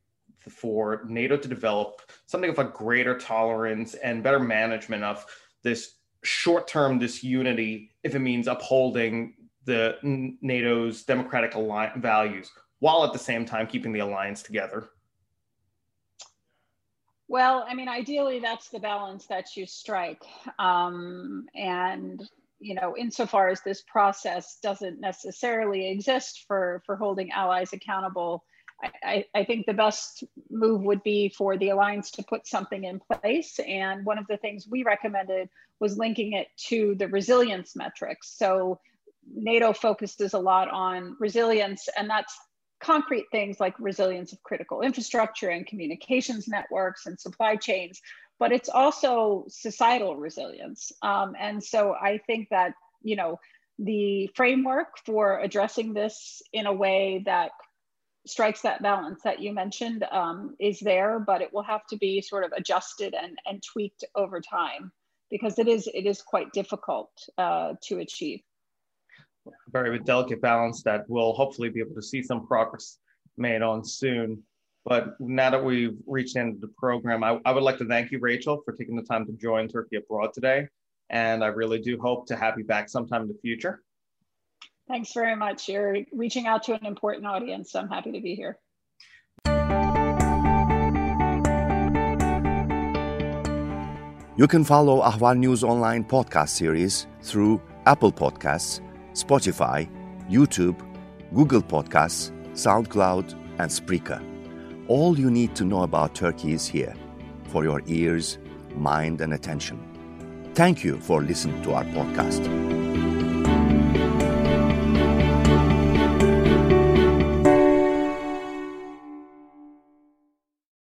for 0.50 1.04
NATO 1.08 1.38
to 1.38 1.48
develop 1.48 2.02
something 2.26 2.50
of 2.50 2.60
a 2.60 2.66
greater 2.66 3.18
tolerance 3.18 3.94
and 3.96 4.24
better 4.24 4.40
management 4.40 5.04
of 5.04 5.26
this 5.64 5.96
short 6.24 6.68
term 6.68 7.00
disunity 7.00 7.92
if 8.04 8.16
it 8.16 8.20
means 8.20 8.48
upholding 8.48 9.36
the 9.66 9.98
NATO's 10.42 11.04
democratic 11.04 11.54
values 11.98 12.52
while 12.80 13.04
at 13.04 13.14
the 13.14 13.20
same 13.20 13.46
time 13.46 13.68
keeping 13.68 13.92
the 13.92 14.00
alliance 14.00 14.44
together? 14.44 14.90
Well, 17.28 17.66
I 17.68 17.74
mean, 17.74 17.90
ideally, 17.90 18.40
that's 18.40 18.70
the 18.70 18.80
balance 18.80 19.26
that 19.28 19.58
you 19.58 19.66
strike. 19.66 20.22
Um, 20.60 21.48
and 21.56 22.22
you 22.60 22.74
know, 22.74 22.96
insofar 22.98 23.50
as 23.50 23.62
this 23.62 23.82
process 23.82 24.58
doesn't 24.62 25.00
necessarily 25.00 25.90
exist 25.90 26.46
for 26.48 26.82
for 26.86 26.96
holding 26.96 27.32
allies 27.32 27.74
accountable, 27.74 28.44
I, 28.84 29.26
I, 29.34 29.46
think 29.46 29.66
the 29.66 29.74
best 29.74 30.24
move 30.50 30.82
would 30.82 31.02
be 31.04 31.30
for 31.30 31.58
the 31.58 31.70
alliance 31.70 32.12
to 32.12 32.24
put 32.24 32.46
something 32.46 32.84
in 32.84 33.00
place. 33.00 33.60
And 33.66 34.06
one 34.06 34.18
of 34.18 34.28
the 34.28 34.38
things 34.38 34.68
we 34.70 34.84
recommended 34.84 35.50
was 35.80 35.98
linking 35.98 36.34
it 36.34 36.48
to 36.68 36.96
the 36.96 37.08
resilience 37.08 37.76
metrics. 37.76 38.38
So 38.38 38.80
NATO 39.34 39.74
focuses 39.74 40.34
a 40.34 40.40
lot 40.40 40.70
on 40.70 41.16
resilience, 41.20 41.88
and 41.98 42.10
that's 42.10 42.36
concrete 42.80 43.26
things 43.32 43.60
like 43.60 43.74
resilience 43.80 44.34
of 44.34 44.44
critical 44.44 44.82
infrastructure 44.82 45.50
and 45.50 45.66
communications 45.66 46.48
networks 46.48 47.06
and 47.06 47.20
supply 47.20 47.56
chains, 47.56 48.02
but 48.40 48.52
it's 48.52 48.70
also 48.70 49.46
societal 49.48 50.18
resilience. 50.18 50.92
Um, 51.02 51.36
and 51.40 51.64
so 51.64 51.94
I 51.94 52.20
think 52.28 52.50
that, 52.50 52.74
you 53.02 53.16
know, 53.16 53.40
the 53.80 54.30
framework 54.36 54.98
for 55.06 55.40
addressing 55.40 55.94
this 55.94 56.42
in 56.54 56.66
a 56.66 56.74
way 56.74 57.24
that 57.26 57.52
strikes 58.26 58.62
that 58.62 58.82
balance 58.82 59.22
that 59.24 59.40
you 59.40 59.54
mentioned 59.54 60.04
um, 60.12 60.56
is 60.60 60.80
there, 60.80 61.20
but 61.20 61.42
it 61.42 61.54
will 61.54 61.64
have 61.64 61.86
to 61.88 61.98
be 61.98 62.22
sort 62.22 62.44
of 62.44 62.52
adjusted 62.56 63.14
and, 63.14 63.38
and 63.46 63.62
tweaked 63.64 64.04
over 64.16 64.42
time 64.42 64.92
because 65.30 65.60
it 65.60 65.68
is 65.68 65.88
it 65.94 66.06
is 66.06 66.22
quite 66.22 66.52
difficult 66.54 67.12
uh, 67.38 67.74
to 67.84 68.00
achieve 68.00 68.42
very 69.72 70.00
delicate 70.00 70.42
balance 70.42 70.84
that 70.84 71.06
we'll 71.08 71.34
hopefully 71.34 71.70
be 71.70 71.80
able 71.80 71.96
to 71.96 72.02
see 72.02 72.22
some 72.22 72.48
progress 72.48 72.98
made 73.38 73.62
on 73.62 73.84
soon. 73.84 74.42
But 74.86 75.20
now 75.20 75.50
that 75.50 75.64
we've 75.64 75.98
reached 76.06 76.36
the 76.36 76.42
end 76.42 76.56
of 76.56 76.62
the 76.62 76.72
program, 76.78 77.24
I, 77.24 77.40
I 77.46 77.52
would 77.52 77.64
like 77.64 77.78
to 77.80 77.86
thank 77.86 78.12
you, 78.12 78.20
Rachel, 78.20 78.62
for 78.64 78.74
taking 78.74 78.96
the 78.96 79.04
time 79.04 79.26
to 79.26 79.34
join 79.34 79.68
Turkey 79.68 79.96
Abroad 79.98 80.32
today. 80.34 80.68
And 81.10 81.44
I 81.44 81.48
really 81.48 81.80
do 81.80 82.00
hope 82.00 82.28
to 82.28 82.36
have 82.36 82.58
you 82.58 82.66
back 82.66 82.90
sometime 82.90 83.24
in 83.24 83.28
the 83.28 83.38
future. 83.42 83.82
Thanks 84.88 85.14
very 85.14 85.36
much. 85.36 85.68
You're 85.68 85.98
reaching 86.14 86.46
out 86.46 86.64
to 86.64 86.74
an 86.74 86.86
important 86.86 87.26
audience. 87.26 87.76
I'm 87.76 87.90
happy 87.90 88.12
to 88.12 88.22
be 88.22 88.36
here. 88.36 88.60
You 94.38 94.48
can 94.48 94.66
follow 94.66 95.02
Ahval 95.02 95.38
News 95.38 95.64
Online 95.64 96.04
podcast 96.04 96.50
series 96.50 97.08
through 97.22 97.62
Apple 97.86 98.12
Podcasts 98.12 98.82
Spotify, 99.14 99.90
YouTube, 100.30 100.78
Google 101.34 101.62
Podcasts, 101.62 102.32
SoundCloud, 102.52 103.32
and 103.60 103.72
Spreaker. 103.72 104.22
All 104.88 105.18
you 105.18 105.32
need 105.32 105.56
to 105.56 105.64
know 105.64 105.84
about 105.84 106.14
Turkey 106.14 106.52
is 106.52 106.68
here 106.68 106.94
for 107.48 107.64
your 107.64 107.82
ears, 107.88 108.38
mind, 108.76 109.22
and 109.22 109.34
attention. 109.34 109.80
Thank 110.54 110.84
you 110.84 111.00
for 111.00 111.24
listening 111.24 111.62
to 111.64 111.74
our 111.74 111.86
podcast. 111.86 113.05